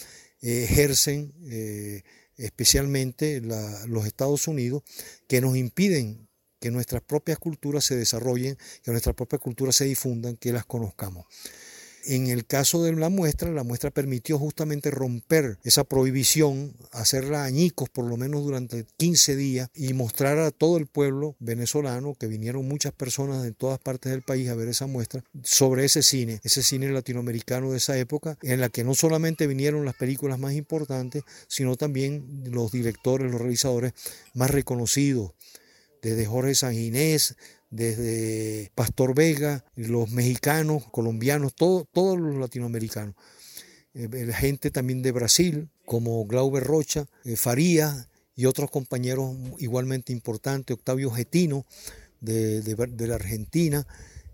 [0.42, 2.02] eh, ejercen eh,
[2.36, 4.82] especialmente los Estados Unidos,
[5.26, 6.28] que nos impiden
[6.60, 11.24] que nuestras propias culturas se desarrollen, que nuestras propias culturas se difundan, que las conozcamos.
[12.10, 17.90] En el caso de la muestra, la muestra permitió justamente romper esa prohibición, hacerla añicos
[17.90, 22.66] por lo menos durante 15 días y mostrar a todo el pueblo venezolano, que vinieron
[22.66, 26.62] muchas personas de todas partes del país a ver esa muestra, sobre ese cine, ese
[26.62, 31.24] cine latinoamericano de esa época, en la que no solamente vinieron las películas más importantes,
[31.46, 33.92] sino también los directores, los realizadores
[34.32, 35.32] más reconocidos,
[36.00, 37.36] desde Jorge Sanginés,
[37.70, 43.14] desde Pastor Vega, los mexicanos, colombianos, todos los latinoamericanos.
[43.94, 50.74] Eh, gente también de Brasil, como Glauber Rocha, eh, Faría y otros compañeros igualmente importantes,
[50.74, 51.66] Octavio Getino
[52.20, 52.62] de,
[52.98, 53.86] la Argentina,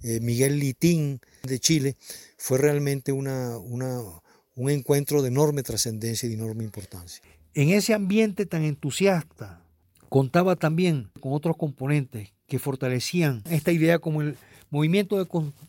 [0.02, 1.96] eh, Miguel Litín de Chile,
[2.36, 7.22] fue realmente una, un encuentro de enorme trascendencia y de enorme importancia.
[7.54, 9.64] En ese ambiente tan entusiasta,
[10.10, 14.36] contaba también con otros componentes que fortalecían esta idea como el
[14.70, 15.16] movimiento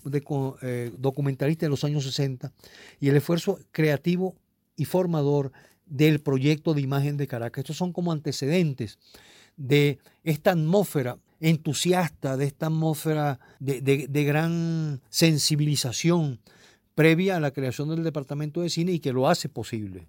[0.03, 0.23] de,
[0.61, 2.51] eh, documentalista de los años 60
[2.99, 4.35] y el esfuerzo creativo
[4.75, 5.51] y formador
[5.85, 7.63] del proyecto de imagen de Caracas.
[7.63, 8.97] Estos son como antecedentes
[9.57, 16.39] de esta atmósfera entusiasta, de esta atmósfera de, gran sensibilización
[16.95, 20.07] previa a la creación del Departamento de Cine y que lo hace posible.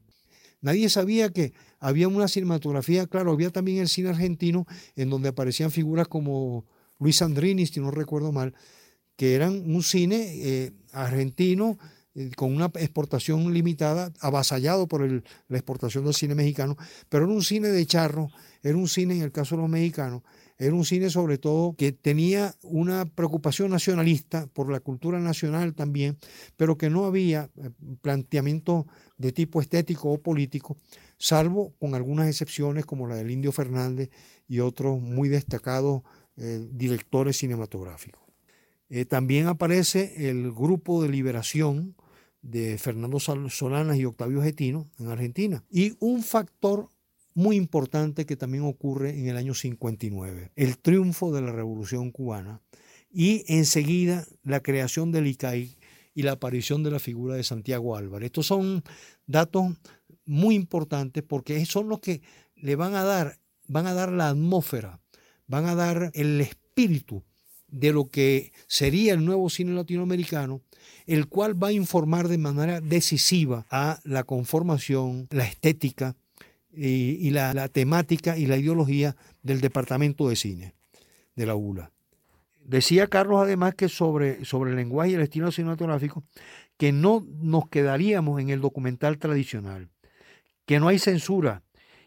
[0.60, 4.66] Nadie sabía que había una cinematografía, claro, había también el cine argentino
[4.96, 6.64] en donde aparecían figuras como
[6.98, 8.54] Luis Andrini, si no recuerdo mal,
[9.16, 11.78] que eran un cine eh, argentino
[12.14, 16.76] eh, con una exportación limitada, avasallado por la exportación del cine mexicano,
[17.08, 18.30] pero era un cine de charro,
[18.62, 20.22] era un cine, en el caso de los mexicanos,
[20.58, 26.18] era un cine sobre todo que tenía una preocupación nacionalista por la cultura nacional también,
[26.56, 28.86] pero que no había eh, planteamiento
[29.18, 30.76] de tipo estético o político,
[31.18, 34.10] salvo con algunas excepciones como la del Indio Fernández
[34.48, 36.02] y otros muy destacados
[36.36, 38.22] eh, directores cinematográficos.
[38.88, 41.96] Eh, también aparece el grupo de liberación
[42.42, 45.64] de Fernando Solanas y Octavio Getino en Argentina.
[45.70, 46.88] Y un factor
[47.36, 52.62] muy importante que también ocurre en el año 59, el triunfo de la Revolución cubana
[53.12, 55.76] y enseguida la creación del ICAI
[56.14, 58.28] y la aparición de la figura de Santiago Álvarez.
[58.28, 58.82] Estos son
[59.26, 59.66] datos
[60.24, 62.22] muy importantes porque son los que
[62.54, 64.98] le van a dar, van a dar la atmósfera,
[65.46, 67.22] van a dar el espíritu
[67.68, 70.62] de lo que sería el nuevo cine latinoamericano,
[71.06, 76.16] el cual va a informar de manera decisiva a la conformación, la estética
[76.76, 80.74] y, la, temática y la ideología del departamento de cine
[81.34, 81.90] de la ULA.
[82.64, 86.24] Decía Carlos además que sobre, sobre el lenguaje y el estilo cinematográfico,
[86.76, 89.88] que no nos quedaríamos en el documental tradicional,
[90.66, 91.62] que no hay censura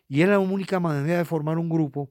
[0.08, 2.10] y es la única manera de formar un grupo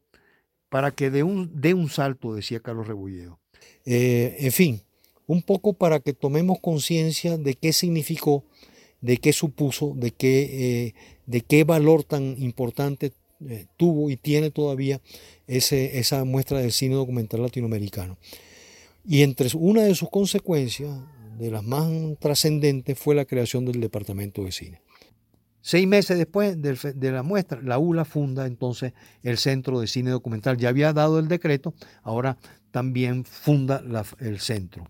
[0.69, 3.41] para que dé un, un salto, decía Carlos Rebolledo.
[3.85, 4.83] Eh, en fin,
[5.27, 8.45] un poco para que tomemos conciencia de qué significó,
[9.01, 10.95] de qué supuso, de qué, eh,
[11.27, 13.13] de qué valor tan importante
[13.49, 15.01] eh, tuvo y tiene todavía
[15.47, 18.19] ese, esa muestra del cine documental latinoamericano.
[19.07, 20.99] Y entre una de sus consecuencias,
[21.39, 24.83] de las más trascendentes, fue la creación del Departamento de Cine.
[25.61, 30.57] Seis meses después de la muestra, la ULA funda entonces el Centro de Cine Documental.
[30.57, 32.39] Ya había dado el decreto, ahora
[32.71, 33.83] también funda
[34.21, 34.89] el centro.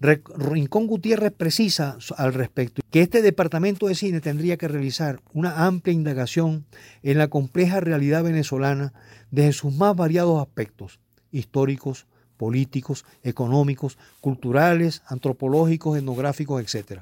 [0.00, 5.94] Rincón Gutiérrez precisa al respecto que este departamento de cine tendría que realizar una amplia
[5.94, 6.66] indagación
[7.02, 8.92] en la compleja realidad venezolana
[9.30, 11.00] desde sus más variados aspectos,
[11.32, 12.06] históricos,
[12.36, 17.00] políticos, económicos, culturales, antropológicos, etnográficos, etc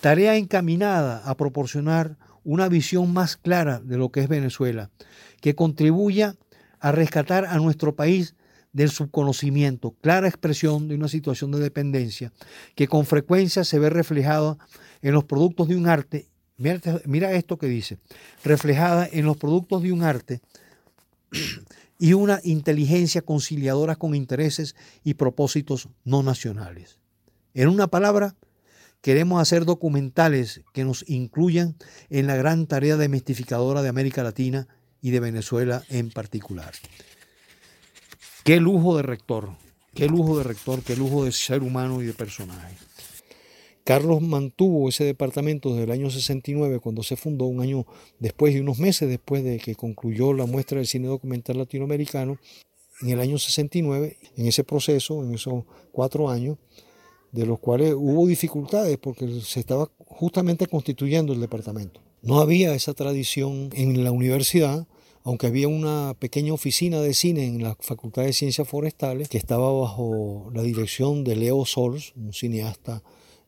[0.00, 4.90] tarea encaminada a proporcionar una visión más clara de lo que es Venezuela,
[5.40, 6.36] que contribuya
[6.80, 8.34] a rescatar a nuestro país
[8.72, 12.32] del subconocimiento, clara expresión de una situación de dependencia
[12.74, 14.58] que con frecuencia se ve reflejada
[15.02, 17.98] en los productos de un arte, mira, esto que dice,
[18.44, 20.40] reflejada en los productos de un arte
[21.98, 26.98] y una inteligencia conciliadora con intereses y propósitos no nacionales.
[27.54, 28.36] En una palabra,
[29.00, 31.74] Queremos hacer documentales que nos incluyan
[32.10, 34.68] en la gran tarea demistificadora de América Latina
[35.00, 36.74] y de Venezuela en particular.
[38.44, 39.50] Qué lujo de rector,
[39.94, 42.74] qué lujo de rector, qué lujo de ser humano y de personaje.
[43.84, 47.86] Carlos mantuvo ese departamento desde el año 69, cuando se fundó, un año
[48.18, 52.38] después y unos meses después de que concluyó la muestra del cine documental latinoamericano,
[53.02, 56.56] en el año 69, en ese proceso, en esos cuatro años,
[57.32, 62.00] de los cuales hubo dificultades porque se estaba justamente constituyendo el departamento.
[62.22, 64.86] No había esa tradición en la universidad,
[65.22, 69.72] aunque había una pequeña oficina de cine en la Facultad de Ciencias Forestales que estaba
[69.72, 73.02] bajo la dirección de Leo Sols, un cineasta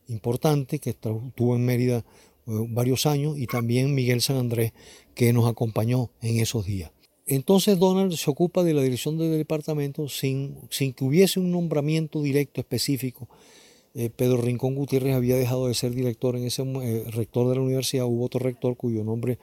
[0.07, 4.73] importante que estuvo en Mérida eh, varios años, y también Miguel San Andrés,
[5.15, 6.91] que nos acompañó en esos días.
[7.25, 12.59] Entonces Donald se ocupa de la dirección del departamento sin, que hubiese un nombramiento directo
[12.59, 13.29] específico
[13.95, 17.61] eh, Pedro Rincón Gutiérrez había dejado de ser director en ese eh, rector de la
[17.61, 19.37] universidad, hubo otro rector cuyo nombre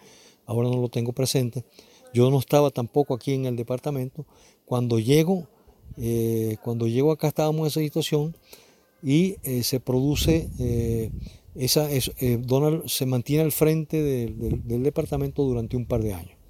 [0.45, 1.64] ahora no lo tengo presente.
[2.12, 4.27] Yo no estaba tampoco aquí en el departamento.
[4.64, 5.49] Cuando llego,
[5.96, 8.37] eh, cuando llego acá estábamos en esa situación
[9.03, 10.51] y se produce
[11.55, 11.88] esa,
[12.40, 16.40] Donald se mantiene al frente del departamento durante un par de años.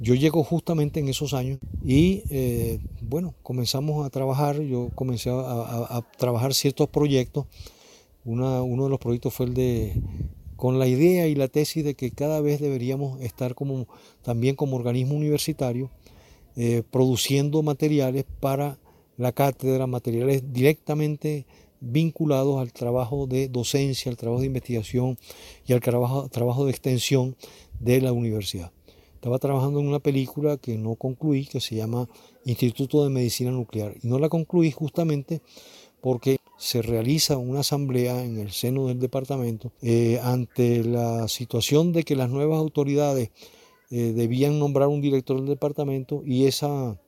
[0.00, 6.02] Yo llego justamente en esos años y eh, bueno, comenzamos a trabajar, yo comencé a,
[6.18, 7.46] trabajar ciertos proyectos.
[8.24, 10.02] uno de los proyectos fue el de,
[10.56, 13.86] con la idea y la tesis de que cada vez deberíamos estar como,
[14.24, 15.90] también como organismo universitario,
[16.56, 18.78] eh, produciendo materiales para
[19.16, 21.46] la cátedra, materiales directamente
[21.80, 25.18] vinculados al trabajo de docencia, al trabajo de investigación
[25.66, 27.36] y al trabajo, de extensión
[27.78, 28.72] de la universidad.
[29.14, 32.08] Estaba trabajando en una película que no concluí, que se llama
[32.44, 33.94] Instituto de Medicina Nuclear.
[34.02, 35.40] Y no la concluí justamente
[36.00, 42.04] porque se realiza una asamblea en el seno del departamento eh, ante la situación de
[42.04, 43.30] que las nuevas autoridades
[43.90, 46.98] eh, debían nombrar un director del departamento y esa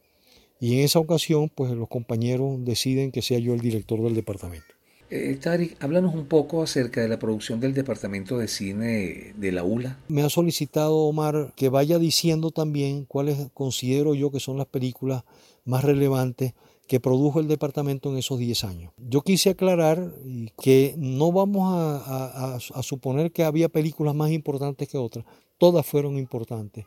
[0.59, 4.66] y en esa ocasión pues los compañeros deciden que sea yo el director del departamento.
[5.09, 5.39] Eh,
[5.79, 10.01] háblanos un poco acerca de la producción del Departamento de Cine de la ULA.
[10.09, 15.22] Me ha solicitado Omar que vaya diciendo también cuáles considero yo que son las películas
[15.64, 16.55] más relevantes
[16.89, 18.93] que produjo el departamento en esos 10 años.
[18.97, 20.12] Yo quise aclarar
[20.61, 25.24] que no vamos a, a, suponer que había películas más importantes que otras,
[25.59, 26.87] todas fueron importantes,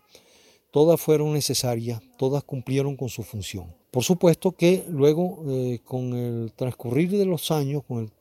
[0.72, 3.74] todas fueron necesarias, todas cumplieron con su función.
[3.92, 8.12] Por supuesto que luego, eh, con el transcurrir de los años, con el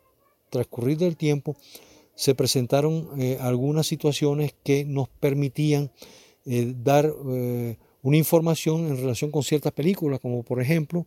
[0.51, 1.57] transcurrir del tiempo
[2.15, 5.93] se presentaron eh, algunas situaciones que nos permitían
[6.47, 11.07] eh, dar una información en relación con ciertas películas, como por ejemplo,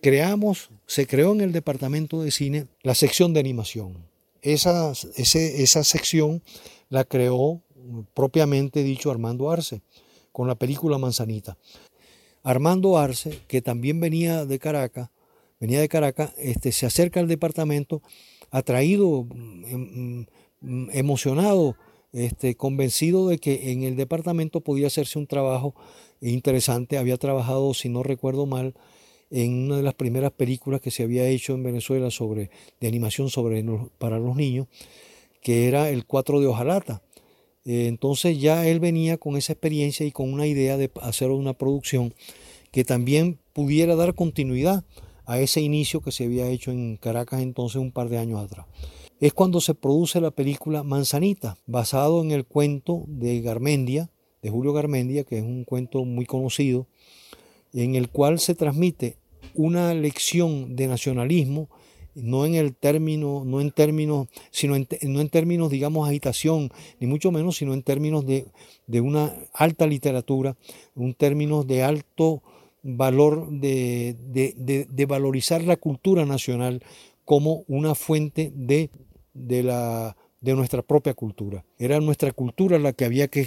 [0.00, 3.98] creamos, se creó en el departamento de cine la sección de animación.
[4.40, 6.42] Esa, esa sección
[6.88, 7.62] la creó
[8.14, 9.82] propiamente dicho Armando Arce
[10.32, 11.58] con la película Manzanita.
[12.42, 15.10] Armando Arce, que también venía de Caracas,
[15.60, 18.02] venía de Caracas, este, se acerca al departamento
[18.50, 20.26] atraído, em,
[20.62, 21.76] em, emocionado,
[22.12, 25.74] este, convencido de que en el departamento podía hacerse un trabajo
[26.20, 26.98] interesante.
[26.98, 28.74] Había trabajado, si no recuerdo mal,
[29.30, 33.28] en una de las primeras películas que se había hecho en Venezuela sobre, de animación
[33.28, 33.64] sobre,
[33.98, 34.68] para los niños,
[35.42, 37.02] que era El Cuatro de Ojalata.
[37.68, 41.52] Eh, entonces ya él venía con esa experiencia y con una idea de hacer una
[41.52, 42.14] producción
[42.72, 44.84] que también pudiera dar continuidad
[45.26, 48.64] a ese inicio que se había hecho en Caracas entonces un par de años atrás.
[49.20, 54.10] Es cuando se produce la película Manzanita, basado en el cuento de Garmendia,
[54.40, 56.86] de Julio Garmendia, que es un cuento muy conocido,
[57.74, 59.18] en el cual se transmite
[59.52, 61.68] una lección de nacionalismo,
[62.22, 67.30] no en el término, no en términos, sino no en términos, digamos, agitación, ni mucho
[67.32, 68.46] menos, sino en términos de,
[68.86, 70.56] de una alta literatura,
[70.94, 72.42] un término de alto
[72.82, 76.82] valor de, de, valorizar la cultura nacional
[77.24, 78.90] como una fuente de,
[79.34, 81.64] de, la, de nuestra propia cultura.
[81.78, 83.46] Era nuestra cultura la que había que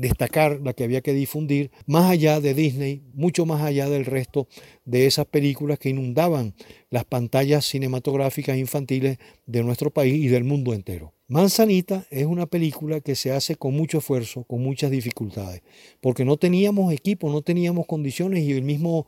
[0.00, 4.48] destacar, la que había que difundir, más allá de Disney, mucho más allá del resto
[4.86, 6.54] de esas películas que inundaban
[6.88, 11.12] las pantallas cinematográficas infantiles de nuestro país y del mundo entero.
[11.28, 15.62] Manzanita es una película que se hace con mucho esfuerzo, con muchas dificultades,
[16.00, 19.06] porque no teníamos equipo, no teníamos condiciones y el mismo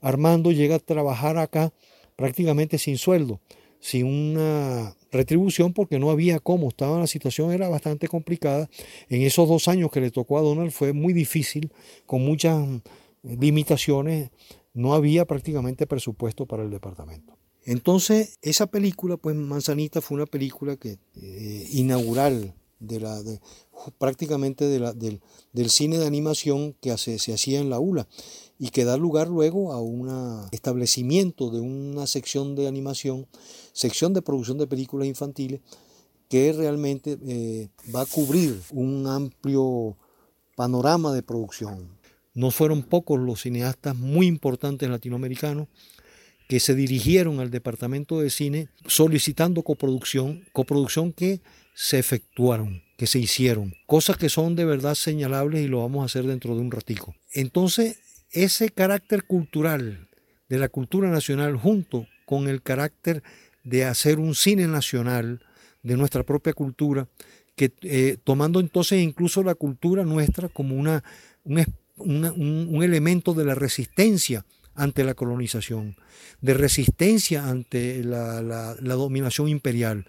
[0.00, 1.72] Armando llega a trabajar acá
[2.16, 3.40] prácticamente sin sueldo,
[3.78, 8.68] sin una retribución porque no había cómo, estaba la situación era bastante complicada.
[9.08, 11.72] En esos dos años que le tocó a Donald fue muy difícil,
[12.06, 12.66] con muchas
[13.22, 14.30] limitaciones,
[14.74, 17.36] no había prácticamente presupuesto para el departamento.
[17.64, 23.22] Entonces, esa película, pues Manzanita fue una película que, eh, inaugural de la,
[23.98, 28.08] prácticamente del, cine de animación que se hacía en la ULA
[28.58, 30.08] y que da lugar luego a un
[30.50, 33.26] establecimiento de una sección de animación,
[33.72, 35.60] sección de producción de películas infantiles,
[36.28, 39.96] que realmente eh, va a cubrir un amplio
[40.56, 41.88] panorama de producción.
[42.34, 45.68] No fueron pocos los cineastas muy importantes latinoamericanos
[46.48, 51.40] que se dirigieron al departamento de cine solicitando coproducción, coproducción que
[51.74, 56.06] se efectuaron, que se hicieron, cosas que son de verdad señalables y lo vamos a
[56.06, 57.14] hacer dentro de un ratico.
[57.32, 57.98] Entonces,
[58.30, 60.08] ese carácter cultural
[60.48, 63.22] de la cultura nacional junto con el carácter
[63.64, 65.40] de hacer un cine nacional
[65.82, 67.08] de nuestra propia cultura,
[67.56, 71.02] que eh, tomando entonces incluso la cultura nuestra como una,
[71.44, 74.44] un elemento de la resistencia
[74.74, 75.96] ante la colonización,
[76.40, 80.06] de resistencia ante la, dominación imperial.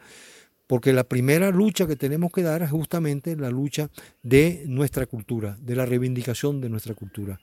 [0.67, 3.89] Porque la primera lucha que tenemos que dar es justamente la lucha
[4.23, 7.39] de nuestra cultura, de la reivindicación de nuestra cultura.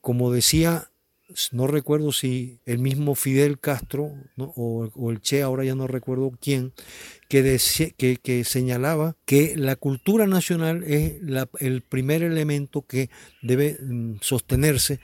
[0.00, 0.90] Como decía,
[1.52, 6.72] no recuerdo si el mismo Fidel Castro o, el Che, ahora ya no recuerdo quién,
[7.28, 7.58] que,
[8.22, 11.16] que, señalaba que la cultura nacional es
[11.60, 13.10] el primer elemento que
[13.42, 15.00] debe mm, sostenerse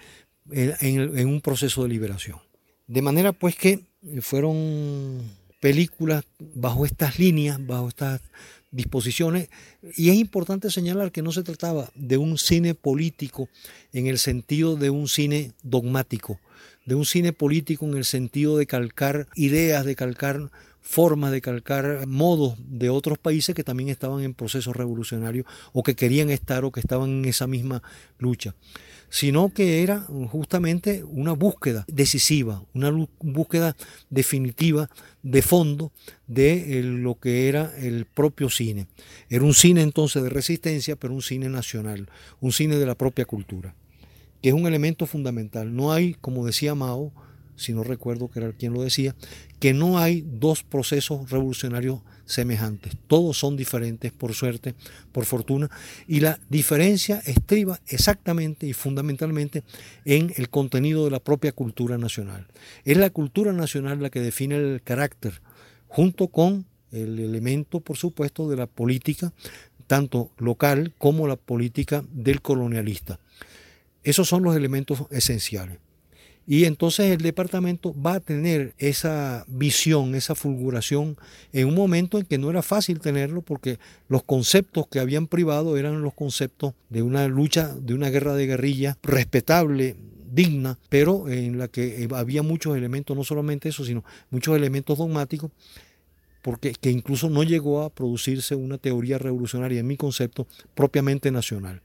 [0.50, 2.38] en, un proceso de liberación.
[2.86, 3.80] De manera pues que
[4.20, 5.22] fueron
[5.60, 8.20] películas bajo estas líneas, bajo estas
[8.74, 9.48] disposiciones,
[9.96, 13.48] y es importante señalar que no se trataba de un cine político
[13.92, 16.40] en el sentido de un cine dogmático,
[16.84, 20.50] de un cine político en el sentido de calcar ideas, de calcar
[20.80, 25.94] formas, de calcar modos de otros países que también estaban en procesos revolucionarios o que
[25.94, 27.82] querían estar o que estaban en esa misma
[28.18, 28.54] lucha
[29.14, 32.90] sino que era justamente una búsqueda decisiva, una
[33.20, 33.76] búsqueda
[34.10, 34.90] definitiva
[35.22, 35.92] de fondo
[36.26, 38.88] de lo que era el propio cine.
[39.30, 42.08] Era un cine entonces de resistencia, pero un cine nacional,
[42.40, 43.76] un cine de la propia cultura,
[44.42, 45.76] que es un elemento fundamental.
[45.76, 47.12] No hay, como decía Mao,
[47.54, 49.14] si no recuerdo que era quien lo decía,
[49.60, 52.96] que no hay dos procesos revolucionarios semejantes.
[53.06, 54.74] Todos son diferentes, por suerte,
[55.12, 55.70] por fortuna,
[56.06, 59.62] y la diferencia estriba exactamente y fundamentalmente
[60.04, 62.46] en el contenido de la propia cultura nacional.
[62.84, 65.40] Es la cultura nacional la que define el carácter,
[65.88, 69.32] junto con el elemento, por supuesto, de la política,
[69.86, 73.18] tanto local como la política del colonialista.
[74.02, 75.78] Esos son los elementos esenciales.
[76.46, 81.16] Y entonces el departamento va a tener esa visión, esa fulguración
[81.52, 83.78] en un momento en que no era fácil tenerlo porque
[84.08, 88.46] los conceptos que habían privado eran los conceptos de una lucha, de una guerra de
[88.46, 89.96] guerrilla respetable,
[90.34, 95.50] digna, pero en la que había muchos elementos, no solamente eso, sino muchos elementos dogmáticos,
[96.44, 101.80] porque que incluso no llegó a producirse una teoría revolucionaria en mi concepto propiamente nacional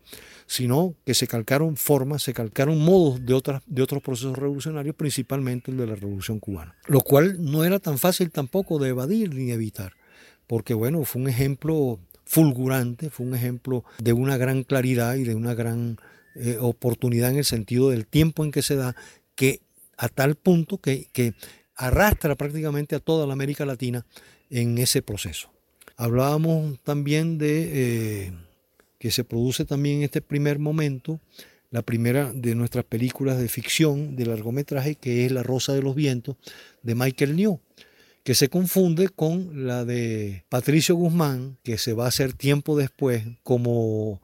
[0.49, 5.69] sino que se calcaron formas, se calcaron modos de, otras, de otros procesos revolucionarios, principalmente
[5.69, 9.51] el de la Revolución Cubana, lo cual no era tan fácil tampoco de evadir ni
[9.51, 9.93] evitar,
[10.47, 15.35] porque bueno, fue un ejemplo fulgurante, fue un ejemplo de una gran claridad y de
[15.35, 15.99] una gran
[16.33, 18.95] eh, oportunidad en el sentido del tiempo en que se da,
[19.35, 19.61] que
[19.97, 21.35] a tal punto que, que
[21.75, 24.03] arrastra prácticamente a toda la América Latina
[24.49, 25.51] en ese proceso.
[25.97, 28.27] Hablábamos también de...
[28.27, 28.33] Eh,
[28.99, 31.19] que se produce también en este primer momento,
[31.71, 35.95] la primera de nuestras películas de ficción de largometraje, que es La Rosa de los
[35.95, 36.35] Vientos,
[36.83, 37.59] de Michael New,
[38.23, 43.23] que se confunde con la de Patricio Guzmán, que se va a hacer tiempo después,
[43.43, 44.21] como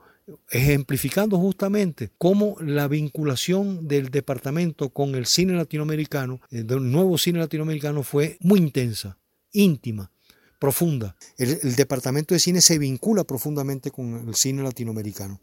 [0.49, 8.03] ejemplificando justamente cómo la vinculación del departamento con el cine latinoamericano, el nuevo cine latinoamericano,
[8.03, 9.19] fue muy intensa,
[9.51, 10.11] íntima,
[10.59, 11.15] profunda.
[11.37, 15.39] El, departamento de cine se vincula profundamente con el cine latinoamericano.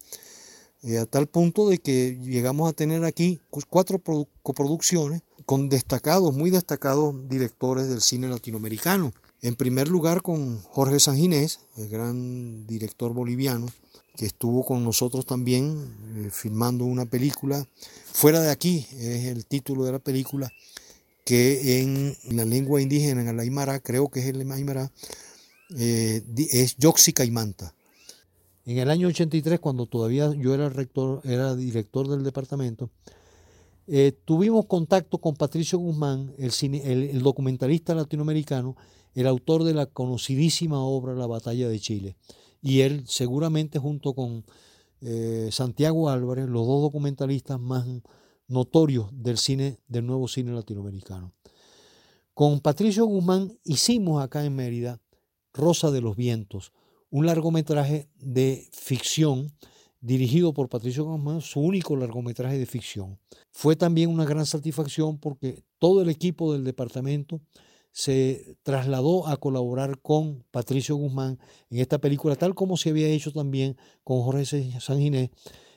[0.82, 4.02] Eh, a tal punto de que llegamos a tener aquí cuatro
[4.42, 9.12] coproducciones con destacados, muy destacados directores del cine latinoamericano.
[9.42, 13.66] En primer lugar con Jorge Sanginés, el gran director boliviano,
[14.16, 17.66] que estuvo con nosotros también eh, filmando una película.
[18.12, 20.52] Fuera de aquí es el título de la película,
[21.24, 24.90] que en la lengua indígena, en el Aymara, creo que es el Aymara,
[25.76, 27.74] eh, es Yoxica y Manta.
[28.64, 32.90] En el año 83, cuando todavía yo era rector, era director del departamento,
[33.88, 38.76] eh, tuvimos contacto con Patricio Guzmán, el, documentalista latinoamericano,
[39.14, 42.16] el autor de la conocidísima obra La Batalla de Chile.
[42.62, 44.44] Y él, seguramente junto con
[45.00, 47.84] eh, Santiago Álvarez, los dos documentalistas más
[48.52, 51.32] notorios del cine, del nuevo cine latinoamericano.
[52.34, 55.00] Con Patricio Guzmán hicimos acá en Mérida
[55.52, 56.72] Rosa de los Vientos,
[57.10, 59.52] un largometraje de ficción
[60.00, 63.18] dirigido por Patricio Guzmán, su único largometraje de ficción.
[63.50, 67.40] Fue también una gran satisfacción porque todo el equipo del departamento
[67.92, 71.38] se trasladó a colaborar con Patricio Guzmán
[71.70, 74.46] en esta película, tal como se había hecho también con Jorge
[74.80, 75.30] Sanginés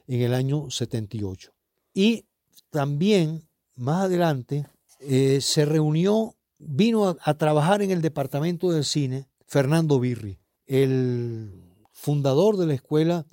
[0.07, 1.51] en el año 78.
[1.93, 2.25] Y
[2.69, 4.65] también más adelante
[4.99, 12.57] eh, se reunió, vino a, trabajar en el departamento del cine Fernando Birri, el fundador
[12.57, 13.25] de la escuela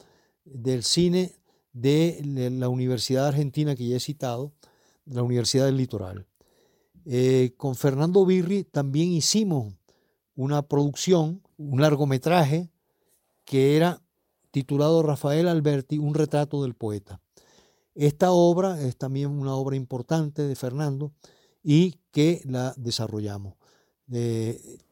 [0.44, 1.32] del cine
[1.72, 2.20] de
[2.52, 4.52] la Universidad Argentina que ya he citado,
[5.06, 6.26] la Universidad del Litoral.
[7.04, 9.74] Eh, con Fernando Birri también hicimos
[10.34, 12.70] una producción, un largometraje
[13.44, 14.02] que era
[14.50, 17.21] titulado Rafael Alberti, un retrato del poeta.
[17.94, 21.12] Esta obra es también una obra importante de Fernando
[21.62, 23.54] y que la desarrollamos,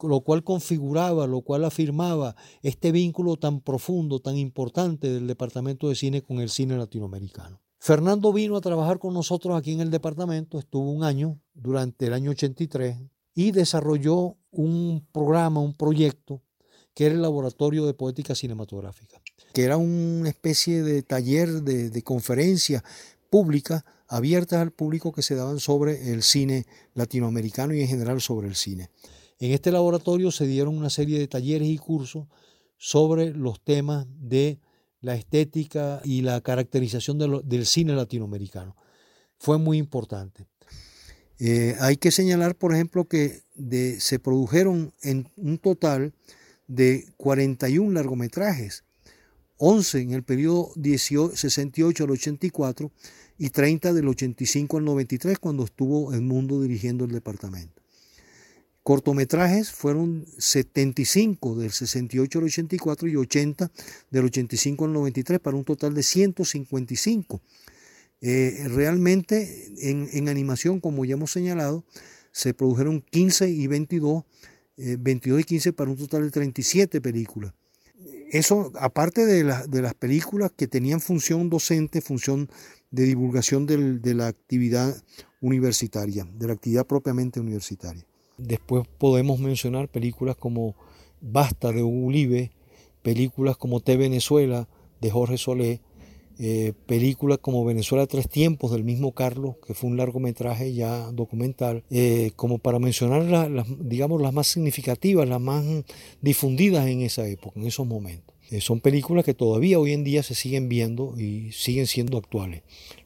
[0.02, 5.94] lo cual configuraba, lo cual afirmaba este vínculo tan profundo, tan importante del Departamento de
[5.94, 7.60] Cine con el cine latinoamericano.
[7.78, 12.12] Fernando vino a trabajar con nosotros aquí en el departamento, estuvo un año, durante el
[12.12, 12.98] año 83,
[13.34, 16.42] y desarrolló un programa, un proyecto,
[17.00, 19.22] que era el Laboratorio de Poética Cinematográfica
[19.54, 22.84] que era una especie de taller de, conferencia
[23.30, 28.48] pública abiertas al público que se daban sobre el cine latinoamericano y en general sobre
[28.48, 28.90] el cine.
[29.38, 32.26] En este laboratorio se dieron una serie de talleres y cursos
[32.76, 34.60] sobre los temas de
[35.00, 38.76] la estética y la caracterización del cine latinoamericano.
[39.38, 40.46] Fue muy importante.
[41.38, 43.40] Eh, hay que señalar, por ejemplo, que
[44.00, 46.12] se produjeron en un total
[46.70, 48.84] de 41 largometrajes
[49.56, 52.92] 11 en el periodo 68 al 84
[53.38, 57.82] y 30 del 85 al 93 cuando estuvo el mundo dirigiendo el departamento.
[58.82, 63.70] Cortometrajes fueron 75 del 68 al 84 y 80
[64.10, 67.42] del 85 al 93 para un total de 155.
[68.22, 71.84] Eh, realmente en, en, animación, como ya hemos señalado,
[72.32, 74.24] se produjeron 15 y 22,
[74.76, 77.52] 22 eh, y 15 para un total de 37 películas
[78.30, 82.48] eso, aparte de, las películas que tenían función docente, función
[82.90, 84.94] de divulgación de la actividad
[85.40, 88.04] universitaria, de la actividad propiamente universitaria.
[88.38, 90.76] Después podemos mencionar películas como
[91.20, 92.52] Basta de Ulibe,
[93.02, 94.68] películas como T Venezuela
[95.00, 95.80] de Jorge Solé,
[96.42, 101.84] eh, películas como Venezuela Tres Tiempos del mismo Carlos, que fue un largometraje ya documental,
[101.90, 105.62] eh, como para mencionar las, digamos, las más significativas, las más
[106.22, 108.34] difundidas en esa época, en esos momentos.
[108.50, 112.62] Eh, son películas que todavía hoy en día se siguen viendo y siguen siendo actuales,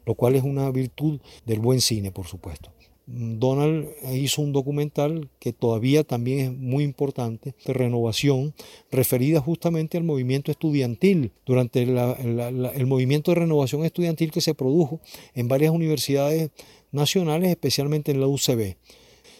[0.07, 2.71] lo cual es una virtud del buen cine, por supuesto.
[3.07, 8.55] Donald hizo un documental que todavía también es muy importante, de renovación,
[8.91, 15.01] referida justamente al movimiento estudiantil, durante el movimiento de renovación estudiantil que se produjo
[15.35, 16.51] en varias universidades
[16.93, 18.77] nacionales, especialmente en la UCB.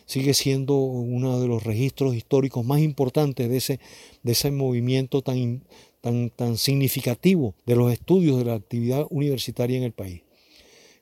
[0.05, 3.81] Sigue siendo uno de los registros históricos más importantes de ese,
[4.23, 5.63] de ese movimiento tan,
[6.03, 10.24] tan, tan significativo de los estudios de la actividad universitaria en el país.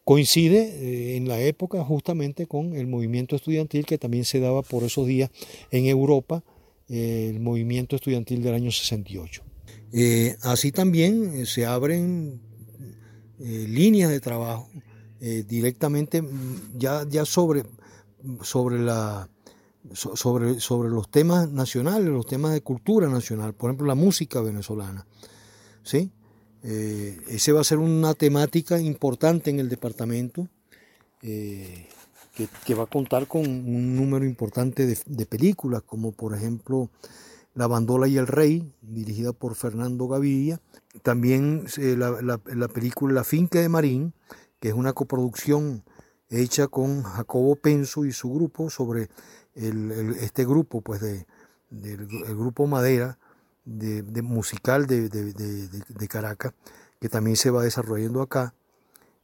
[0.05, 4.83] Coincide eh, en la época justamente con el movimiento estudiantil que también se daba por
[4.83, 5.31] esos días
[5.71, 6.43] en Europa,
[6.89, 9.45] eh, el movimiento estudiantil del año 68.
[9.93, 12.41] Eh, así también se abren
[13.39, 14.69] líneas de trabajo
[15.49, 17.63] directamente mm, ya, ya sobre,
[18.43, 19.29] sobre, la,
[19.93, 25.07] sobre, sobre los temas nacionales, los temas de cultura nacional, por ejemplo la música venezolana.
[25.83, 26.11] ¿sí?
[26.65, 30.49] Eh, ese va a ser una temática importante en el departamento
[31.23, 31.89] eh,
[32.65, 36.89] que, va a contar con un número importante de, películas, como por ejemplo
[37.55, 40.61] La Bandola y el Rey, dirigida por Fernando Gaviria.
[41.03, 44.15] También eh, la, película La Finca de Marín,
[44.61, 45.83] que es una coproducción
[46.31, 49.11] hecha con Jacobo Penso y su grupo sobre
[49.55, 51.27] este grupo pues de,
[51.69, 53.19] del grupo Madera
[53.65, 56.53] de, musical de, Caracas,
[57.01, 58.55] que también se va desarrollando acá.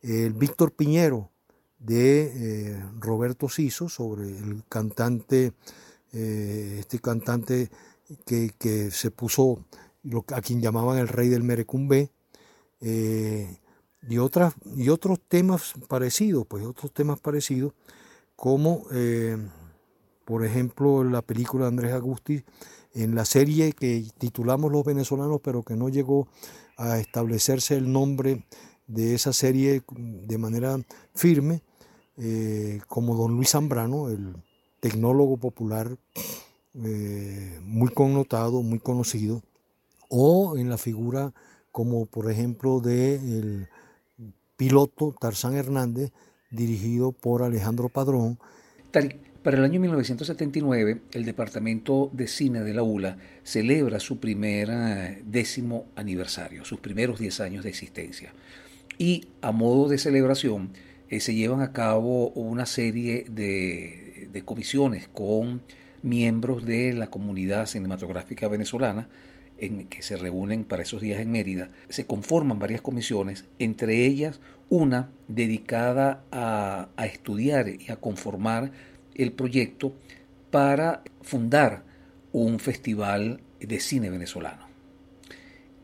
[0.03, 1.31] El Víctor Piñero
[1.79, 5.53] de eh, Roberto Siso, sobre el cantante,
[6.13, 7.71] eh, este cantante
[8.25, 9.65] que, se puso
[10.33, 12.11] a quien llamaban el rey del Merecumbe,
[12.81, 13.59] eh,
[14.09, 17.75] y, otras, y otros temas parecidos, pues otros temas parecidos,
[18.37, 18.87] como
[20.25, 22.45] por ejemplo la película de Andrés Agusti
[22.99, 26.27] en la serie que titulamos Los venezolanos, pero que no llegó
[26.77, 28.45] a establecerse el nombre
[28.89, 30.79] de esa serie de manera
[31.15, 31.63] firme,
[32.17, 34.35] eh, como don Luis Zambrano, el
[34.81, 35.97] tecnólogo popular
[36.75, 39.43] eh, muy connotado, muy conocido,
[40.09, 41.33] o en la figura
[41.71, 43.69] como por ejemplo del
[44.57, 46.11] piloto Tarzán Hernández,
[46.51, 48.39] dirigido por Alejandro Padrón,
[49.49, 55.87] para el año 1979, el Departamento de Cine de la ULA celebra su primer décimo
[55.97, 58.35] aniversario, sus primeros 10 años de existencia.
[58.99, 60.73] Y a modo de celebración
[61.09, 65.63] eh, se llevan a cabo una serie de, de comisiones con
[66.03, 69.09] miembros de la comunidad cinematográfica venezolana,
[69.57, 74.41] en que se reúnen para esos días en Mérida, se conforman varias comisiones, entre ellas
[74.69, 78.73] una dedicada a, a, estudiar y a conformar
[79.19, 79.93] el proyecto
[80.51, 81.85] para fundar
[82.33, 84.67] un festival de cine venezolano.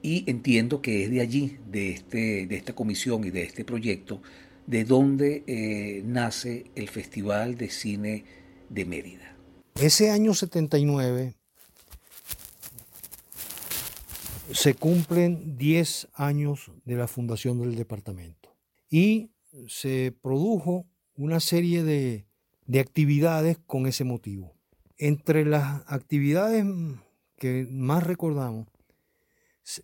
[0.03, 4.23] Y entiendo que es de allí, de, este, de esta comisión y de este proyecto,
[4.67, 8.25] de donde eh, nace el Festival de Cine
[8.71, 9.37] de Mérida.
[9.81, 11.35] Ese año 79
[14.53, 18.55] se cumplen 10 años de la fundación del departamento
[18.91, 19.31] y
[19.67, 22.27] se produjo una serie de
[22.67, 24.55] de actividades con ese motivo.
[24.97, 26.65] Entre las actividades
[27.37, 28.69] que más recordamos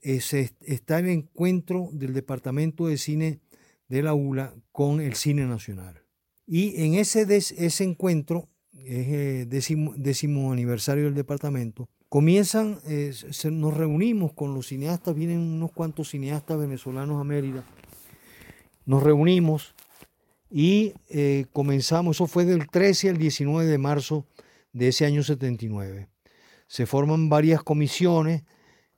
[0.03, 3.41] está el encuentro del Departamento de Cine
[3.89, 6.03] de la ULA con el Cine Nacional.
[6.47, 13.13] Y en ese, ese encuentro, es eh, décimo, aniversario del departamento, comienzan, eh,
[13.51, 17.65] nos reunimos con los cineastas, vienen unos cuantos cineastas venezolanos a Mérida,
[18.87, 19.75] nos reunimos
[20.51, 24.27] y eh, comenzamos, eso fue del 13 al 19 de marzo
[24.73, 26.09] de ese año 79.
[26.67, 28.45] Se forman varias comisiones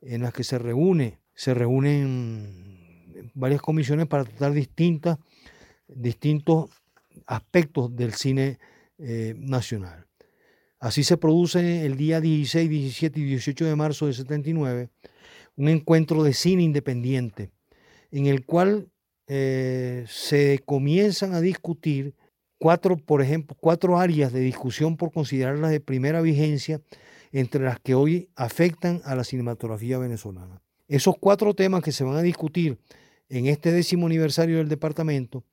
[0.01, 5.19] en las que se reúne, se reúnen varias comisiones para tratar distintas,
[5.87, 6.71] distintos
[7.27, 8.59] aspectos del cine
[8.99, 10.07] eh, nacional.
[10.81, 14.91] Así se produce el día 16, 17 y 18 de marzo de 79
[15.57, 17.51] un encuentro de cine independiente
[18.11, 18.91] en el cual
[19.35, 22.15] eh, se comienzan a discutir
[22.59, 26.83] cuatro, por ejemplo, cuatro áreas de discusión por considerarlas de primera vigencia
[27.33, 30.61] entre las que hoy afectan a la cinematografía venezolana.
[30.87, 32.77] Esos cuatro temas que se van a discutir
[33.31, 35.45] en este décimo aniversario del departamento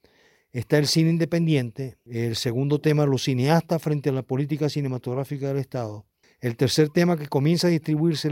[0.52, 5.58] está el cine independiente, el segundo tema los cineastas frente a la política cinematográfica del
[5.58, 6.06] Estado,
[6.42, 8.30] el tercer tema que comienza a distribuirse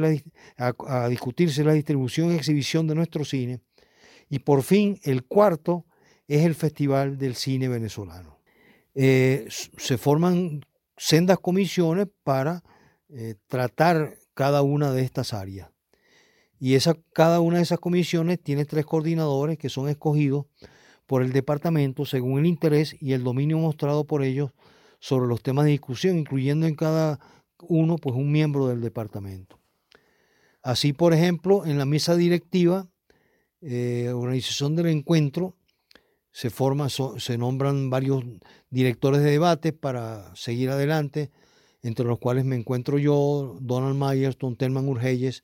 [0.58, 3.62] a, a discutirse la distribución y exhibición de nuestro cine,
[4.30, 5.86] Y por fin, el cuarto
[6.28, 8.40] es el Festival del Cine Venezolano.
[8.96, 10.62] Eh, se forman
[10.98, 12.64] sendas comisiones para
[13.10, 15.70] eh, tratar cada una de estas áreas.
[16.60, 20.48] Y esa, cada una de esas comisiones tiene tres coordinadores que son escogidos
[21.06, 24.52] por el departamento según el interés y el dominio mostrado por ellos
[25.00, 27.20] sobre los temas de discusión, incluyendo en cada
[27.62, 29.60] uno pues un miembro del departamento.
[30.62, 32.90] Así, por ejemplo, en la mesa directiva,
[33.62, 35.56] eh, organización del encuentro,
[36.32, 38.24] se forma, se nombran varios
[38.70, 41.32] directores de debate para seguir adelante,
[41.82, 45.44] entre los cuales me encuentro yo, Donald Myers, Don Telman Urgelles,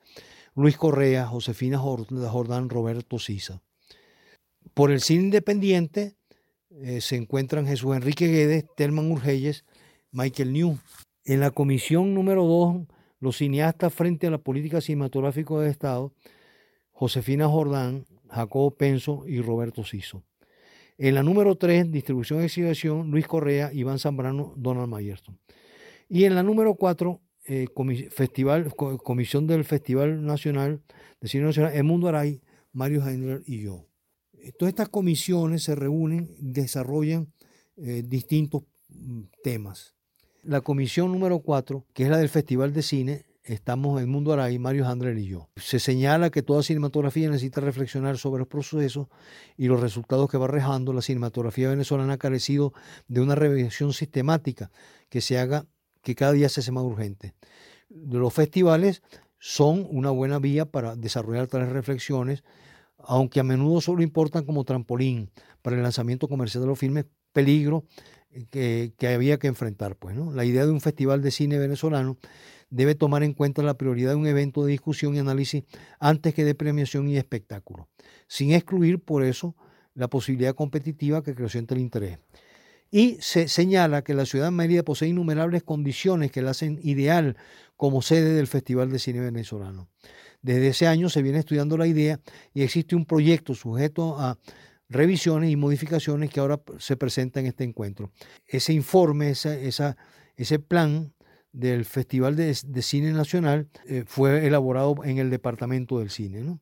[0.55, 3.61] Luis Correa, Josefina Jordán, Roberto Sisa.
[4.73, 6.15] Por el cine independiente
[6.69, 9.65] eh, se encuentran Jesús Enrique Guedes, Telman Urgelles,
[10.11, 10.77] Michael New.
[11.25, 12.85] En la comisión número 2,
[13.19, 16.13] los cineastas frente a la política cinematográfica de Estado,
[16.93, 20.23] Josefina Jordán, Jacobo Penso y Roberto Siso.
[20.97, 25.37] En la número 3, distribución y exhibición, Luis Correa, Iván Zambrano, Donald Mayerson.
[26.07, 27.67] Y en la número 4, eh,
[28.09, 30.81] festival, comisión del Festival Nacional
[31.19, 32.41] de Cine Nacional, El Mundo Aray,
[32.71, 33.87] Mario Heindler y yo.
[34.57, 37.33] Todas estas comisiones se reúnen, desarrollan
[37.77, 39.95] eh, distintos mm, temas.
[40.43, 44.57] La comisión número 4, que es la del Festival de Cine, estamos en Mundo Aray,
[44.57, 45.49] Mario Handler y yo.
[45.57, 49.07] Se señala que toda cinematografía necesita reflexionar sobre los procesos
[49.57, 50.93] y los resultados que va rejando.
[50.93, 52.73] La cinematografía venezolana ha carecido
[53.07, 54.71] de una revisión sistemática
[55.09, 55.65] que se haga,
[56.01, 57.33] que cada día se hace más urgente.
[57.89, 59.03] Los festivales
[59.39, 62.43] son una buena vía para desarrollar tales reflexiones,
[62.97, 65.29] aunque a menudo solo importan como trampolín
[65.61, 67.85] para el lanzamiento comercial de los filmes, peligro
[68.49, 69.95] que, había que enfrentar.
[69.97, 70.31] Pues, ¿no?
[70.31, 72.17] La idea de un festival de cine venezolano
[72.73, 75.63] debe tomar en cuenta la prioridad de un evento de discusión y análisis
[75.99, 77.87] antes que de premiación y espectáculo,
[78.27, 79.55] sin excluir por eso
[79.93, 82.17] la posibilidad competitiva que acrecienta el interés.
[82.89, 87.37] Y se señala que la ciudad de Mérida posee innumerables condiciones que la hacen ideal
[87.75, 89.87] como sede del Festival de Cine Venezolano.
[90.41, 92.19] Desde ese año se viene estudiando la idea
[92.53, 94.37] y existe un proyecto sujeto a
[94.89, 98.11] revisiones y modificaciones que ahora se presenta en este encuentro.
[98.47, 99.95] Ese informe, esa,
[100.35, 101.13] ese plan
[101.53, 106.57] del Festival de, Cine Nacional eh, fue elaborado en el Departamento del Cine.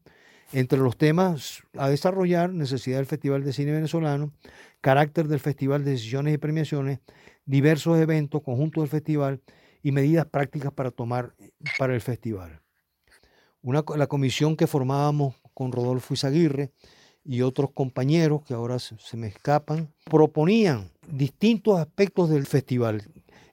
[0.53, 4.33] Entre los temas a desarrollar, necesidad del Festival de Cine Venezolano,
[4.81, 6.99] carácter del Festival de Decisiones y Premiaciones,
[7.45, 9.41] diversos eventos, conjuntos del festival
[9.81, 11.33] y medidas prácticas para tomar
[11.79, 12.61] para el festival.
[13.63, 16.71] La comisión que formábamos con Rodolfo Izaguirre
[17.23, 23.03] y otros compañeros que ahora se, me escapan, proponían distintos aspectos del festival,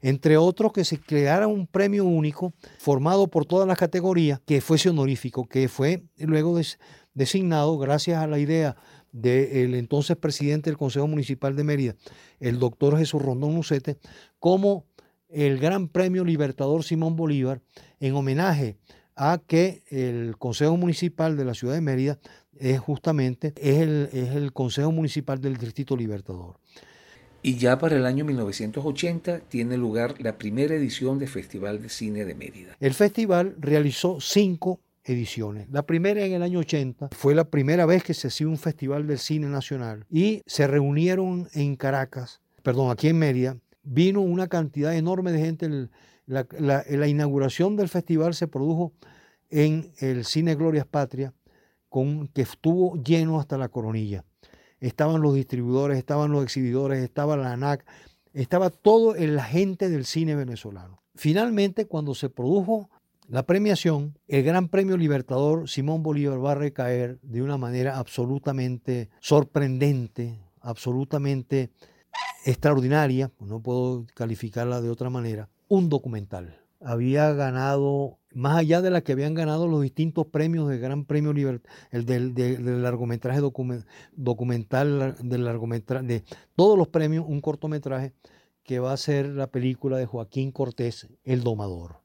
[0.02, 4.90] entre otros que se creara un premio único formado por todas las categorías que fuese
[4.90, 6.58] honorífico, que fue luego
[7.14, 8.76] designado gracias a la idea
[9.12, 11.96] del entonces presidente del Consejo Municipal de Mérida,
[12.40, 13.98] el doctor Jesús Rondón Lucete,
[14.38, 14.86] como
[15.28, 17.60] el Gran Premio Libertador Simón Bolívar,
[18.00, 18.76] en homenaje
[19.16, 22.18] a que el Consejo Municipal de la Ciudad de Mérida
[22.58, 26.58] es justamente es el, es el Consejo Municipal del Distrito Libertador.
[27.42, 32.24] Y ya para el año 1980 tiene lugar la primera edición del Festival de Cine
[32.24, 32.76] de Mérida.
[32.80, 35.68] El festival realizó cinco ediciones.
[35.70, 39.06] La primera en el año 80 fue la primera vez que se hacía un festival
[39.06, 44.94] del cine nacional y se reunieron en Caracas, perdón, aquí en Mérida, vino una cantidad
[44.94, 45.88] enorme de gente.
[46.26, 48.92] La, la inauguración del festival se produjo
[49.50, 51.32] en el Cine Glorias Patria,
[51.88, 54.24] con, que estuvo lleno hasta la coronilla.
[54.80, 57.84] Estaban los distribuidores, estaban los exhibidores, estaba la ANAC,
[58.32, 61.02] estaba todo el agente del cine venezolano.
[61.14, 62.88] Finalmente, cuando se produjo
[63.28, 69.10] la premiación, el Gran Premio Libertador Simón Bolívar va a recaer de una manera absolutamente
[69.20, 71.70] sorprendente, absolutamente
[72.46, 76.60] extraordinaria, no puedo calificarla de otra manera, un documental.
[76.80, 81.32] Había ganado más allá de la que habían ganado los distintos premios del Gran Premio
[81.32, 85.44] Libertad, el del, largometraje documental, del
[86.06, 86.24] de
[86.54, 88.12] todos los premios, un cortometraje
[88.62, 92.02] que va a ser la película de Joaquín Cortés, El Domador.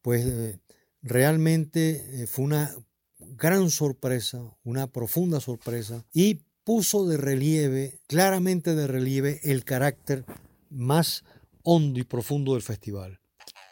[0.00, 0.60] Pues eh,
[1.02, 2.70] realmente eh, fue una
[3.18, 10.24] gran sorpresa, una profunda sorpresa, y puso de relieve, claramente de relieve, el carácter
[10.70, 11.24] más
[11.62, 13.20] hondo y profundo del festival.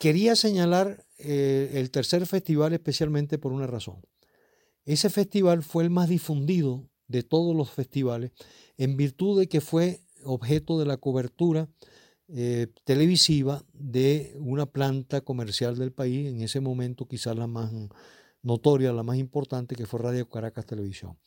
[0.00, 4.02] Quería señalar eh, el tercer festival especialmente por una razón.
[4.84, 8.32] Ese festival fue el más difundido de todos los festivales
[8.76, 11.68] en virtud de que fue objeto de la cobertura
[12.28, 17.70] eh, televisiva de una planta comercial del país, en ese momento quizás la más
[18.42, 21.18] notoria, la más importante, que fue Radio Caracas Televisión.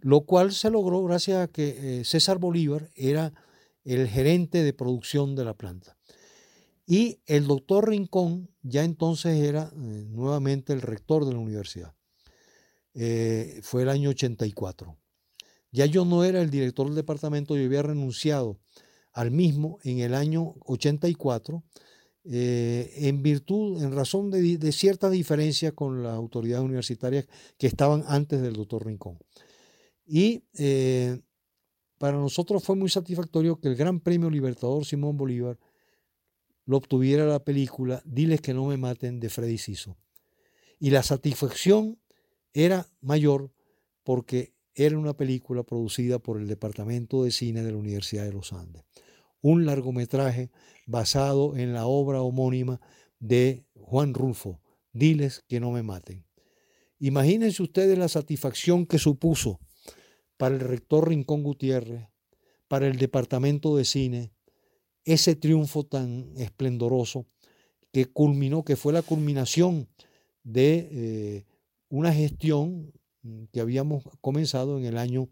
[0.00, 3.32] lo cual se logró gracias a que eh, César Bolívar era
[3.84, 5.97] el gerente de producción de la planta.
[6.88, 11.94] Y el doctor Rincón ya entonces era eh, nuevamente el rector de la universidad.
[12.94, 14.96] Eh, fue el año 84.
[15.70, 18.58] Ya yo no era el director del departamento, yo había renunciado
[19.12, 21.62] al mismo en el año 84,
[22.24, 27.26] en virtud, en razón de, de ciertas diferencias con las autoridades universitarias
[27.58, 29.18] que estaban antes del doctor Rincón.
[30.08, 31.20] Y eh,
[31.98, 35.58] para nosotros fue muy satisfactorio que el Gran Premio Libertador Simón Bolívar
[36.68, 39.96] lo obtuviera la película Diles que no me maten de Freddy Siso.
[40.78, 41.98] Y la satisfacción
[42.52, 43.54] era mayor
[44.04, 48.52] porque era una película producida por el Departamento de Cine de la Universidad de los
[48.52, 48.84] Andes.
[49.40, 50.50] Un largometraje
[50.86, 52.82] basado en la obra homónima
[53.18, 54.60] de Juan Rulfo,
[54.92, 56.26] Diles que no me maten.
[56.98, 59.58] Imagínense ustedes la satisfacción que supuso
[60.36, 62.10] para el rector Rincón Gutiérrez,
[62.68, 64.32] para el departamento de cine,
[65.08, 67.26] ese triunfo tan esplendoroso
[67.92, 69.88] que culminó, que fue la culminación
[70.44, 71.44] de eh,
[71.88, 72.92] una gestión
[73.50, 75.28] que habíamos comenzado en el año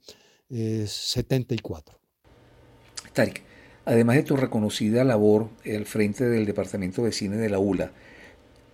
[0.48, 1.94] 74.
[1.94, 3.42] Eh, Tarik,
[3.84, 7.92] además de tu reconocida labor al frente del Departamento de Cine de la ULA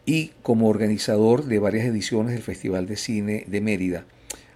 [0.07, 4.07] y como organizador de varias ediciones del Festival de Cine de Mérida,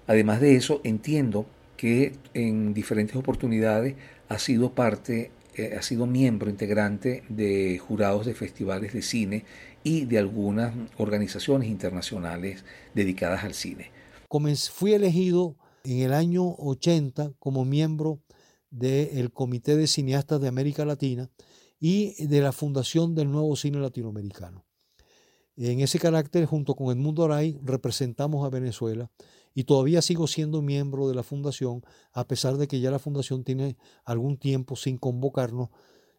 [0.07, 3.95] además de eso, entiendo que en diferentes oportunidades
[4.29, 5.31] ha sido parte,
[5.77, 9.45] ha sido miembro integrante de jurados de festivales de cine
[9.83, 13.91] y de algunas organizaciones internacionales dedicadas al cine.
[14.73, 18.21] fui elegido en el año 80 como miembro
[18.71, 21.31] del Comité de Cineastas de América Latina
[21.79, 24.65] y de la Fundación del Nuevo Cine Latinoamericano.
[25.57, 29.11] En ese carácter, junto con Edmundo Aray, representamos a Venezuela
[29.57, 31.83] y todavía sigo siendo miembro de la fundación,
[32.13, 35.71] a pesar de que ya la fundación tiene algún tiempo sin convocarnos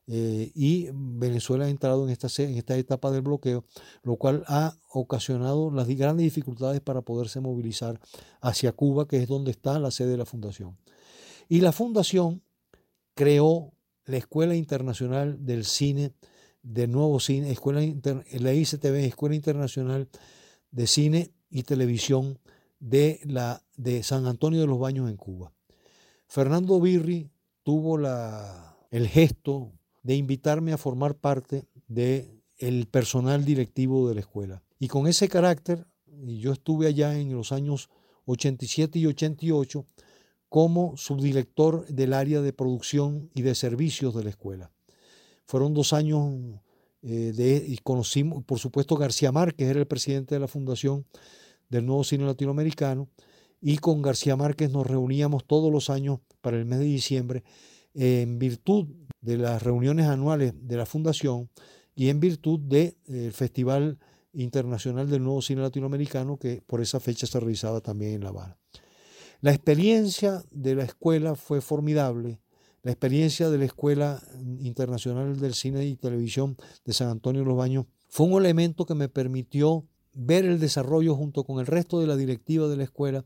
[0.07, 3.63] eh, y Venezuela ha entrado en esta, en esta etapa del bloqueo,
[4.01, 7.99] lo cual ha ocasionado las grandes dificultades para poderse movilizar
[8.41, 10.75] hacia Cuba, que es donde está la sede de la fundación.
[11.47, 12.41] Y la fundación
[13.13, 13.71] creó
[14.05, 16.11] la Escuela Internacional del Cine,
[16.63, 20.09] del Nuevo Cine, Escuela la ICTV, Escuela Internacional
[20.71, 22.39] de Cine y Televisión,
[22.79, 25.53] de, la, de San Antonio de los Baños en Cuba.
[26.27, 27.29] Fernando Birri
[27.63, 29.71] tuvo la, el gesto
[30.03, 34.63] de invitarme a formar parte del el personal directivo de la escuela.
[34.79, 37.89] Y con ese carácter, yo estuve allá en los años
[38.25, 39.85] 87 y 88
[40.49, 44.71] como subdirector del área de producción y de servicios de la escuela.
[45.45, 46.61] Fueron dos años
[47.01, 51.05] eh, de, y conocimos, por supuesto, García Márquez era el presidente de la fundación,
[51.69, 53.09] del nuevo cine latinoamericano
[53.61, 57.43] y con García Márquez nos reuníamos todos los años para el mes de diciembre
[57.93, 58.87] en virtud
[59.21, 61.49] de las reuniones anuales de la fundación
[61.95, 63.97] y en virtud del de, Festival
[64.33, 68.57] Internacional del Nuevo Cine Latinoamericano que por esa fecha se realizaba también en La Habana.
[69.41, 72.39] La experiencia de la escuela fue formidable.
[72.83, 74.21] La experiencia de la Escuela
[74.59, 76.55] Internacional del Cine y Televisión
[76.85, 79.85] de San Antonio de los Baños fue un elemento que me permitió
[80.19, 83.23] ver el desarrollo junto con el resto de la directiva de la escuela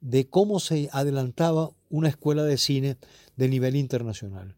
[0.00, 2.98] de cómo se adelantaba una escuela de cine
[3.36, 4.54] de nivel internacional.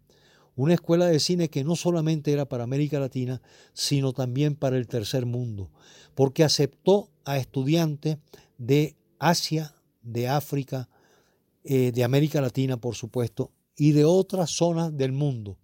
[0.57, 3.41] Una escuela de cine que no solamente era para América Latina,
[3.73, 5.71] sino también para el tercer mundo,
[6.15, 8.19] porque aceptó a estudiantes
[8.59, 10.89] de Asia, de África,
[11.63, 15.57] eh, de América Latina, por supuesto, y de otras zonas del mundo.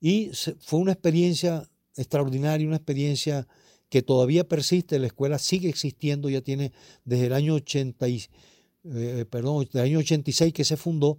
[0.00, 0.30] Y
[0.60, 3.48] fue una experiencia extraordinaria, una experiencia
[3.90, 6.72] que todavía persiste, la escuela sigue existiendo, ya tiene
[7.04, 11.18] desde el año, 80 eh, perdón, año 86 que se fundó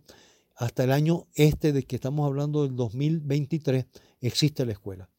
[0.56, 3.86] hasta el año este de que estamos hablando del 2023,
[4.22, 5.10] existe la escuela.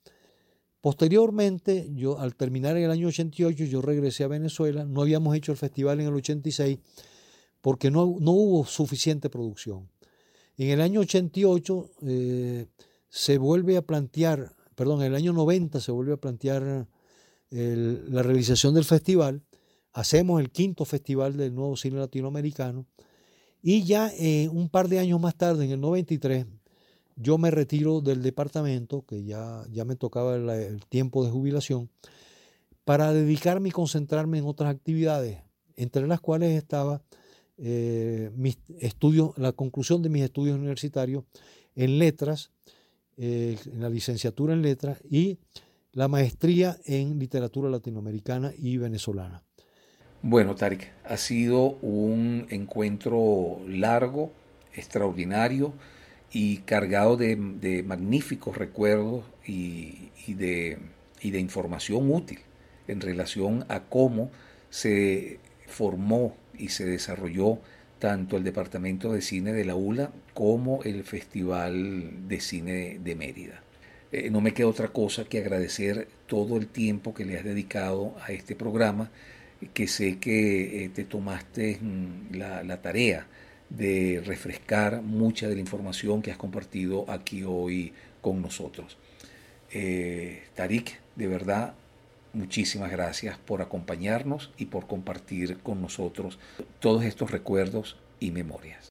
[0.80, 5.58] Posteriormente, yo al terminar el año 88, yo regresé a Venezuela, no habíamos hecho el
[5.58, 6.78] festival en el 86
[7.60, 9.88] porque no, no hubo suficiente producción.
[10.56, 12.66] En el año 88 eh,
[13.08, 16.88] se vuelve a plantear, perdón, en el año 90 se vuelve a plantear
[17.52, 19.42] la realización del festival,
[19.92, 22.86] hacemos el quinto festival del nuevo cine latinoamericano
[23.62, 26.46] y ya eh, un par de años más tarde, en el 93,
[27.16, 31.88] yo me retiro del departamento, que ya, ya me tocaba el, tiempo de jubilación,
[32.84, 35.38] para dedicarme y concentrarme en otras actividades,
[35.76, 37.02] entre las cuales estaba
[37.58, 41.22] eh, mis estudios, la conclusión de mis estudios universitarios
[41.76, 42.50] en letras,
[43.16, 45.38] eh, en la licenciatura en letras y
[45.92, 49.42] la maestría en literatura latinoamericana y venezolana.
[50.22, 54.32] Bueno, Tarik, ha sido un encuentro largo,
[54.74, 55.74] extraordinario
[56.32, 60.78] y cargado de, magníficos recuerdos y, de,
[61.20, 62.38] y de información útil
[62.88, 64.30] en relación a cómo
[64.70, 67.58] se formó y se desarrolló
[67.98, 73.62] tanto el Departamento de Cine de la ULA como el Festival de Cine de Mérida.
[74.12, 78.14] Eh, no me queda otra cosa que agradecer todo el tiempo que le has dedicado
[78.22, 79.10] a este programa,
[79.72, 83.26] que sé que eh, te tomaste mm, la, tarea
[83.70, 88.98] de refrescar mucha de la información que has compartido aquí hoy con nosotros.
[89.72, 91.74] Eh, Tarik, de verdad,
[92.34, 96.38] Muchísimas gracias por acompañarnos y por compartir con nosotros
[96.80, 98.90] todos estos recuerdos y memorias.